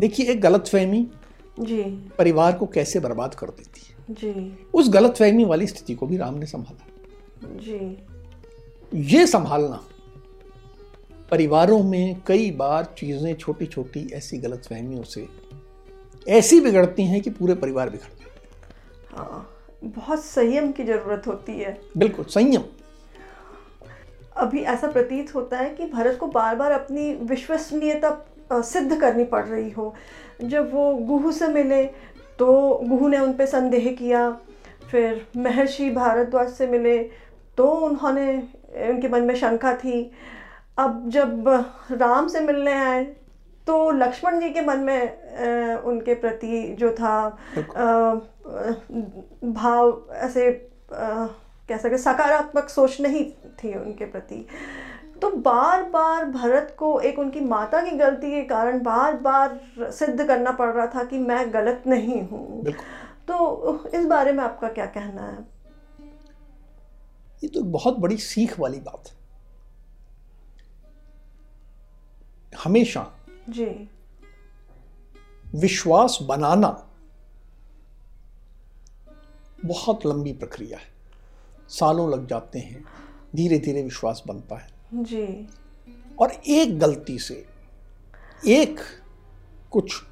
देखिए 0.00 0.26
एक 0.26 0.40
गलत 0.40 0.68
फहमी 0.68 1.10
जी। 1.60 1.82
परिवार 2.18 2.52
को 2.52 2.66
कैसे 2.66 3.00
बर्बाद 3.00 3.34
कर 3.34 3.46
देती 3.46 3.80
है। 3.88 4.14
जी। 4.14 4.66
उस 4.74 4.90
गलत 4.90 5.16
फहमी 5.16 5.44
वाली 5.44 5.66
स्थिति 5.66 5.94
को 5.94 6.06
भी 6.06 6.16
राम 6.16 6.34
ने 6.34 6.46
संभाला। 6.46 6.86
जी। 7.44 7.98
ये 8.94 9.26
संभालना 9.26 9.84
परिवारों 11.32 11.82
में 11.82 12.20
कई 12.26 12.50
बार 12.50 12.84
चीज़ें 12.98 13.34
छोटी 13.34 13.66
छोटी 13.66 14.00
ऐसी 14.14 14.38
गलत 14.38 14.66
फहमियों 14.68 15.02
से 15.02 15.26
ऐसी 16.28 16.60
बिगड़ती 16.60 17.04
हैं 17.04 17.20
कि 17.20 17.30
पूरे 17.30 17.54
परिवार 17.54 17.90
बिगड़ 17.90 18.08
जाते 18.08 19.16
हाँ। 19.16 19.48
बहुत 19.84 20.24
संयम 20.24 20.70
की 20.72 20.84
ज़रूरत 20.84 21.26
होती 21.26 21.52
है। 21.52 21.78
बिल्कुल 21.96 22.24
संयम। 22.24 22.62
अभी 24.36 24.60
ऐसा 24.64 24.88
प्रतीत 24.88 25.34
होता 25.34 25.58
है 25.58 25.70
कि 25.70 25.86
भारत 25.86 26.16
को 26.20 26.26
बार 26.26 26.56
बार 26.56 26.72
अपनी 26.72 27.12
विश्वसनीयता 27.24 28.60
सिद्ध 28.62 29.00
करनी 29.00 29.24
पड़ 29.24 29.44
रही 29.44 29.70
हो। 29.70 29.94
जब 30.42 30.72
वो 30.74 30.94
गुहू 30.94 31.32
से 31.32 31.48
मिले 31.48 31.84
तो 32.38 32.48
गुहू 32.84 33.08
ने 33.08 33.18
उन 33.18 33.32
पर 33.32 33.46
संदेह 33.46 33.90
किया। 33.92 34.30
फिर 34.90 35.26
महर्षि 35.36 35.90
भारद्वाज 35.90 36.52
से 36.52 36.66
मिले 36.66 36.98
तो 37.58 37.70
उन्होंने 37.80 38.32
उनके 38.88 39.08
मन 39.08 39.22
में 39.22 39.34
शंका 39.36 39.74
थी 39.76 40.10
अब 40.78 41.08
जब 41.10 41.48
राम 41.90 42.28
से 42.28 42.40
मिलने 42.40 42.72
आए 42.72 43.04
तो 43.66 43.90
लक्ष्मण 43.90 44.40
जी 44.40 44.50
के 44.50 44.60
मन 44.60 44.78
में 44.78 45.08
अ, 45.08 45.82
उनके 45.86 46.14
प्रति 46.14 46.76
जो 46.78 46.90
था 46.92 47.38
अ, 47.56 48.20
भाव 49.44 50.06
ऐसे 50.12 50.48
अ, 50.48 51.28
कह 51.68 51.76
सकते 51.76 51.98
सकारात्मक 51.98 52.68
सोच 52.68 53.00
नहीं 53.00 53.24
थी 53.30 53.74
उनके 53.74 54.04
प्रति। 54.04 54.46
तो 55.22 55.30
बार 55.30 55.82
बार 55.82 56.24
भरत 56.24 56.74
को 56.78 57.00
एक 57.00 57.18
उनकी 57.18 57.40
माता 57.40 57.80
की 57.82 57.96
गलती 57.96 58.30
के 58.30 58.42
कारण 58.44 58.82
बार 58.82 59.14
बार 59.14 59.58
सिद्ध 59.90 60.26
करना 60.26 60.50
पड़ 60.50 60.68
रहा 60.70 60.86
था 60.86 61.04
कि 61.04 61.18
मैं 61.18 61.54
गलत 61.54 61.82
नहीं 61.86 62.22
हूँ। 62.22 62.64
तो 63.28 63.88
इस 63.94 64.06
बारे 64.06 64.32
में 64.32 64.44
आपका 64.44 64.68
क्या 64.68 64.86
कहना 64.86 65.22
है? 65.22 65.38
ये 67.42 67.48
तो 67.48 67.62
बहुत 67.62 67.98
बड़ी 67.98 68.16
सीख 68.16 68.60
वाली 68.60 68.80
बात 68.80 69.08
है। 69.08 69.21
हमेशा 72.58 73.18
जी। 73.48 73.88
विश्वास 75.54 76.18
बनाना 76.22 76.88
बहुत 79.64 80.06
लंबी 80.06 80.32
प्रक्रिया 80.32 80.78
है। 80.78 80.92
सालों 81.68 82.12
लग 82.12 82.26
जाते 82.26 82.58
हैं 82.58 82.84
धीरे 83.36 83.58
धीरे 83.58 83.82
विश्वास 83.82 84.22
बनता 84.26 84.56
है। 84.56 84.68
जी। 84.94 85.48
और 86.20 86.30
एक 86.30 86.78
गलती 86.78 87.18
से 87.18 87.46
एक 88.46 88.80
कुछ 89.70 90.02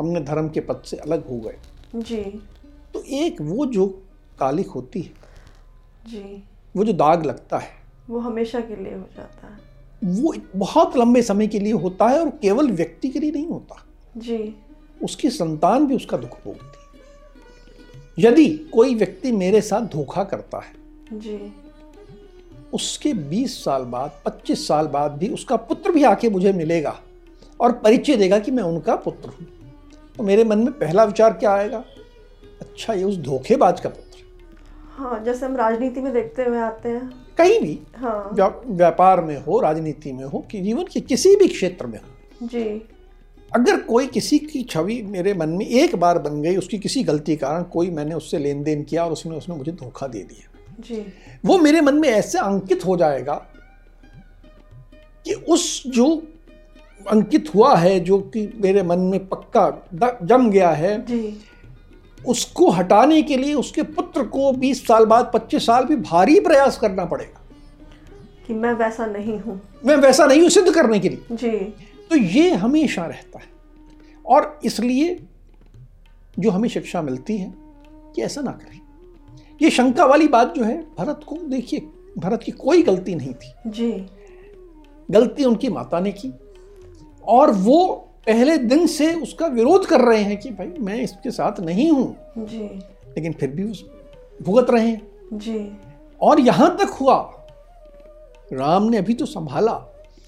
हमने 0.00 0.20
धर्म 0.20 0.48
के 0.48 0.60
पद 0.60 0.82
से 0.82 0.96
अलग 0.96 1.28
हो 1.28 1.40
गए। 1.40 1.58
जी। 1.94 2.22
तो 2.94 3.02
एक 3.02 3.40
वो 3.40 3.66
जो 3.66 3.86
कालिक 4.40 4.68
होती 4.68 5.02
है 5.02 5.12
जी। 6.06 6.42
वो 6.76 6.84
जो 6.84 6.92
दाग 6.92 7.26
लगता 7.26 7.58
है 7.58 7.70
वो 8.10 8.18
हमेशा 8.18 8.60
के 8.60 8.76
लिए 8.76 8.94
हो 8.94 9.06
जाता 9.16 9.46
है। 9.46 9.67
वो 10.02 10.34
बहुत 10.56 10.96
लंबे 10.96 11.22
समय 11.22 11.46
के 11.46 11.58
लिए 11.58 11.72
होता 11.72 12.08
है 12.08 12.20
और 12.20 12.28
केवल 12.42 12.70
व्यक्ति 12.70 13.08
के 13.08 13.18
लिए 13.18 13.30
नहीं 13.30 13.46
होता। 13.46 13.84
जी। 14.16 14.54
उसकी 15.02 15.30
संतान 15.30 15.86
भी 15.86 15.96
उसका 15.96 16.16
दुख 16.16 16.36
भोगती 16.44 16.76
यदि 18.18 18.46
कोई 18.72 18.94
व्यक्ति 18.94 19.32
मेरे 19.32 19.60
साथ 19.60 19.82
धोखा 19.88 20.24
करता 20.24 20.58
है 20.58 21.18
जी। 21.18 21.38
उसके 22.74 23.12
20 23.30 23.54
साल 23.64 23.82
बाद 23.84 24.20
25 24.26 24.66
साल 24.68 24.86
बाद 24.86 25.12
भी 25.12 25.28
उसका 25.28 25.56
पुत्र 25.56 25.92
भी 25.92 26.02
आके 26.04 26.30
मुझे 26.30 26.52
मिलेगा 26.52 26.98
और 27.60 27.72
परिचय 27.72 28.16
देगा 28.16 28.38
कि 28.38 28.50
मैं 28.50 28.62
उनका 28.62 28.96
पुत्र 28.96 29.28
हूँ। 29.28 29.46
तो 30.16 30.22
मेरे 30.22 30.44
मन 30.44 30.58
में 30.58 30.72
पहला 30.72 31.04
विचार 31.04 31.32
क्या 31.32 31.50
आएगा? 31.50 31.84
अच्छा 32.60 32.92
ये 32.94 33.04
उस 33.04 33.16
धोखेबाज 33.18 33.80
का 33.80 33.88
पुत्र 33.88 34.06
हाँ 34.92 35.22
जैसे 35.24 35.46
हम 35.46 35.56
राजनीति 35.56 36.00
में 36.00 36.12
देखते 36.12 36.44
हुए 36.44 36.58
आते 36.58 36.88
हैं। 36.88 37.27
कहीं 37.38 37.60
भी 37.60 37.78
हाँ। 37.96 38.30
व्यापार 38.66 39.20
में 39.20 39.36
हो 39.42 39.60
राजनीति 39.60 40.12
में 40.12 40.24
हो 40.24 40.38
कि 40.50 40.60
जीवन 40.60 40.84
के 40.84 41.00
किसी 41.00 41.34
भी 41.36 41.48
क्षेत्र 41.48 41.86
में 41.86 41.98
हो। 41.98 42.46
जी। 42.46 42.64
अगर 43.56 43.80
कोई 43.80 44.06
किसी 44.06 44.38
की 44.38 44.62
छवि 44.62 45.02
मेरे 45.02 45.34
मन 45.34 45.48
में 45.48 45.66
एक 45.66 45.96
बार 45.96 46.18
बन 46.18 46.42
गई 46.42 46.56
उसकी 46.56 46.78
किसी 46.78 47.02
गलती 47.02 47.32
के 47.32 47.36
कारण 47.36 47.62
कोई 47.62 47.90
मैंने 47.90 48.14
उससे 48.14 48.38
लेन 48.38 48.62
देन 48.62 48.82
किया 48.82 49.04
और 49.04 49.12
उसने 49.12 49.36
उसने 49.36 49.56
मुझे 49.56 49.72
धोखा 49.72 50.06
दे 50.06 50.18
दिया। 50.18 50.74
जी। 50.80 51.04
वो 51.44 51.58
मेरे 51.58 51.80
मन 51.80 51.94
में 51.94 52.08
ऐसे 52.08 52.38
अंकित 52.38 52.86
हो 52.86 52.96
जाएगा 52.96 53.34
कि 55.26 55.34
उस 55.34 55.82
जो 55.86 56.22
अंकित 57.10 57.54
हुआ 57.54 57.74
है 57.76 58.00
जो 58.00 58.18
कि 58.18 58.52
मेरे 58.56 58.82
मन 58.82 58.98
में 58.98 59.26
पक्का 59.28 59.70
जम 60.22 60.50
गया 60.50 60.70
है 60.70 61.06
जी। 61.06 61.40
उसको 62.26 62.70
हटाने 62.70 63.22
के 63.22 63.36
लिए 63.36 63.54
उसके 63.54 63.82
पुत्र 63.82 64.22
को 64.22 64.52
20 64.52 64.86
साल 64.86 65.06
बाद 65.06 65.30
25 65.34 65.66
साल 65.66 65.84
भी 65.84 65.96
भारी 65.96 66.40
प्रयास 66.40 66.78
करना 66.78 67.04
पड़ेगा। 67.04 67.40
कि 68.46 68.54
मैं 68.54 68.72
वैसा 68.72 69.06
नहीं 69.06 69.40
हूँ। 69.40 69.60
मैं 69.84 69.96
वैसा 69.96 70.26
नहीं 70.26 70.40
हूँ 70.40 70.48
सिद्ध 70.48 70.74
करने 70.74 70.98
के 70.98 71.08
लिए। 71.08 71.24
जी। 71.32 71.50
तो 72.10 72.16
ये 72.16 72.54
हमेशा 72.54 73.06
रहता 73.06 73.38
है। 73.38 73.44
और 74.26 74.60
इसलिए 74.64 75.20
जो 76.38 76.50
हमें 76.50 76.68
शिक्षा 76.68 77.02
मिलती 77.02 77.38
है 77.38 77.54
कि 78.14 78.22
ऐसा 78.22 78.40
ना 78.40 78.50
करें। 78.50 78.80
ये 79.62 79.70
शंका 79.70 80.04
वाली 80.04 80.28
बात 80.28 80.54
जो 80.54 80.64
है 80.64 80.86
भरत 80.98 81.20
को 81.26 81.36
देखिए 81.36 81.88
भरत 82.18 82.42
की 82.42 82.52
कोई 82.52 82.82
गलती 82.82 83.14
नहीं 83.14 83.34
थी। 83.34 83.52
जी। 83.66 84.06
गलती 85.10 85.44
उनकी 85.44 85.68
माता 85.68 86.00
ने 86.00 86.12
की। 86.12 86.34
और 87.24 87.50
वो 87.50 88.07
पहले 88.28 88.56
दिन 88.58 88.86
से 88.86 89.12
उसका 89.14 89.46
विरोध 89.46 89.86
कर 89.86 90.00
रहे 90.00 90.22
हैं 90.22 90.36
कि 90.36 90.50
भाई 90.50 90.72
मैं 90.80 90.96
इसके 90.96 91.30
साथ 91.30 91.60
नहीं 91.60 91.90
हूँ। 91.90 92.16
जी। 92.38 92.58
लेकिन 92.58 93.32
फिर 93.32 93.50
भी 93.50 93.62
उस 93.62 93.84
भुगत 94.42 94.70
रहे 94.70 94.88
हैं। 94.88 95.38
जी। 95.38 95.72
और 96.20 96.40
यहाँ 96.40 96.76
तक 96.76 96.88
हुआ। 96.90 97.16
राम 98.52 98.82
ने 98.82 98.96
अभी 98.96 99.14
तो 99.14 99.26
संभाला। 99.26 99.84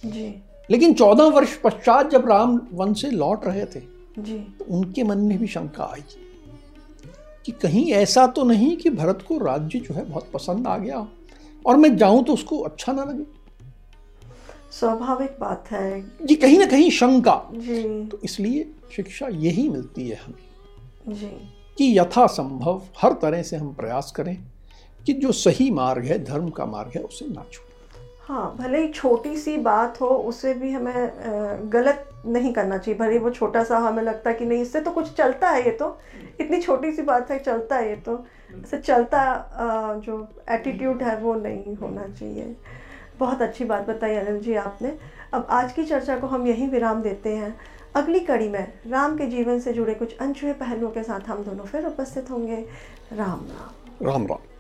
जी। 0.07 0.43
लेकिन 0.71 0.95
चौदह 0.95 1.25
वर्ष 1.25 1.57
पश्चात 1.57 2.11
जब 2.11 2.29
राम 2.29 2.61
वन 2.73 2.93
से 2.95 3.11
लौट 3.11 3.47
रहे 3.47 3.65
थे 3.65 3.81
जी। 4.19 4.39
तो 4.59 4.65
उनके 4.65 5.03
मन 5.03 5.19
में 5.19 5.39
भी 5.39 5.47
शंका 5.47 5.85
आई 5.85 6.03
कि 7.47 7.53
कहीं 7.53 7.93
ऐसा 7.93 8.27
तो 8.27 8.45
नहीं 8.45 8.77
कि 8.77 8.91
भरत 8.91 9.25
को 9.29 9.39
राज्य 9.39 9.79
जो 9.79 9.95
है 9.95 10.05
बहुत 10.05 10.31
पसंद 10.35 10.67
आ 10.67 10.79
गया 10.79 11.07
और 11.67 11.77
मैं 11.77 11.97
जाऊँ 11.97 12.25
तो 12.25 12.33
उसको 12.33 12.59
अच्छा 12.59 12.93
ना 12.93 13.05
लगे। 13.05 13.40
स्वाभाविक 14.73 15.37
बात 15.41 15.71
है। 15.71 15.99
ये 16.01 16.35
कहीं 16.35 16.59
ना 16.59 16.67
कहीं 16.67 16.91
शंका। 16.91 17.41
जी। 17.55 18.07
तो 18.07 18.19
इसलिए 18.25 18.69
शिक्षा 18.97 19.29
यही 19.29 19.69
मिलती 19.69 20.09
है 20.09 20.17
हमें 20.17 21.15
जी। 21.15 21.31
कि 21.79 21.99
यथासंभव 21.99 22.83
हर 22.99 23.13
तरह 23.13 23.43
से 23.43 23.57
हम 23.57 23.73
प्रयास 23.75 24.13
करें 24.17 24.37
कि 25.07 25.13
जो 25.13 25.33
सही 25.33 25.71
मार्ग 25.71 26.05
है 26.05 26.23
धर्म 26.25 26.49
का 26.51 26.67
मार्ग 26.67 26.97
है 26.97 27.03
उसे 27.03 27.27
ना 27.29 27.45
छोड़ें। 27.53 27.69
हाँ 28.25 28.55
भले 28.57 28.81
ही 28.81 28.89
छोटी 28.89 29.37
सी 29.37 29.57
बात 29.59 30.01
हो 30.01 30.09
उसे 30.09 30.53
भी 30.55 30.71
हमें 30.73 31.71
गलत 31.73 32.07
नहीं 32.27 32.53
करना 32.53 32.77
चाहिए। 32.79 32.99
भले 32.99 33.19
वो 33.19 33.31
छोटा 33.31 33.63
सा 33.65 33.79
हमें 33.79 34.03
लगता 34.03 34.31
है 34.31 34.37
कि 34.37 34.45
नहीं 34.45 34.63
इससे 34.63 34.81
तो 34.81 34.91
कुछ 34.91 35.13
चलता 35.13 35.51
है 35.51 35.65
ये 35.65 35.71
तो। 35.71 35.97
इतनी 36.41 36.61
छोटी 36.61 36.93
सी 36.93 37.03
बात 37.03 37.31
है 37.31 37.39
चलता 37.39 37.77
है 37.77 37.89
ये 37.89 37.97
तो। 37.97 38.25
इससे 38.55 38.79
चलता 38.79 39.23
जो 40.05 40.27
एटीट्यूड 40.51 41.03
है 41.03 41.17
वो 41.21 41.35
नहीं 41.35 41.75
होना 41.77 42.07
चाहिए। 42.09 42.55
बहुत 43.21 43.43
अच्छी 43.43 43.65
बात 43.65 43.89
बताई 43.89 44.15
अनिल 44.15 44.41
जी 44.41 44.55
आपने। 44.55 44.97
अब 45.33 45.47
आज 45.51 45.73
की 45.73 45.85
चर्चा 45.85 46.19
को 46.19 46.27
हम 46.27 46.47
यहीं 46.47 46.69
विराम 46.69 47.03
देते 47.03 47.35
हैं। 47.37 47.55
अगली 47.95 48.21
कड़ी 48.21 48.49
में 48.49 48.73
राम 48.87 49.17
के 49.17 49.27
जीवन 49.27 49.61
से 49.61 49.73
जुड़े 49.73 49.95
कुछ 49.95 50.17
अनछुए 50.19 50.53
पहलुओं 50.53 50.91
के 50.91 51.03
साथ 51.03 51.29
हम 51.29 51.45
दोनों 51.45 51.65
फिर 51.65 51.87
उपस्थित 51.87 52.31
होंगे। 52.31 52.67
राम 53.13 53.47
राम। 53.49 54.09
राम 54.09 54.27
राम। 54.27 54.49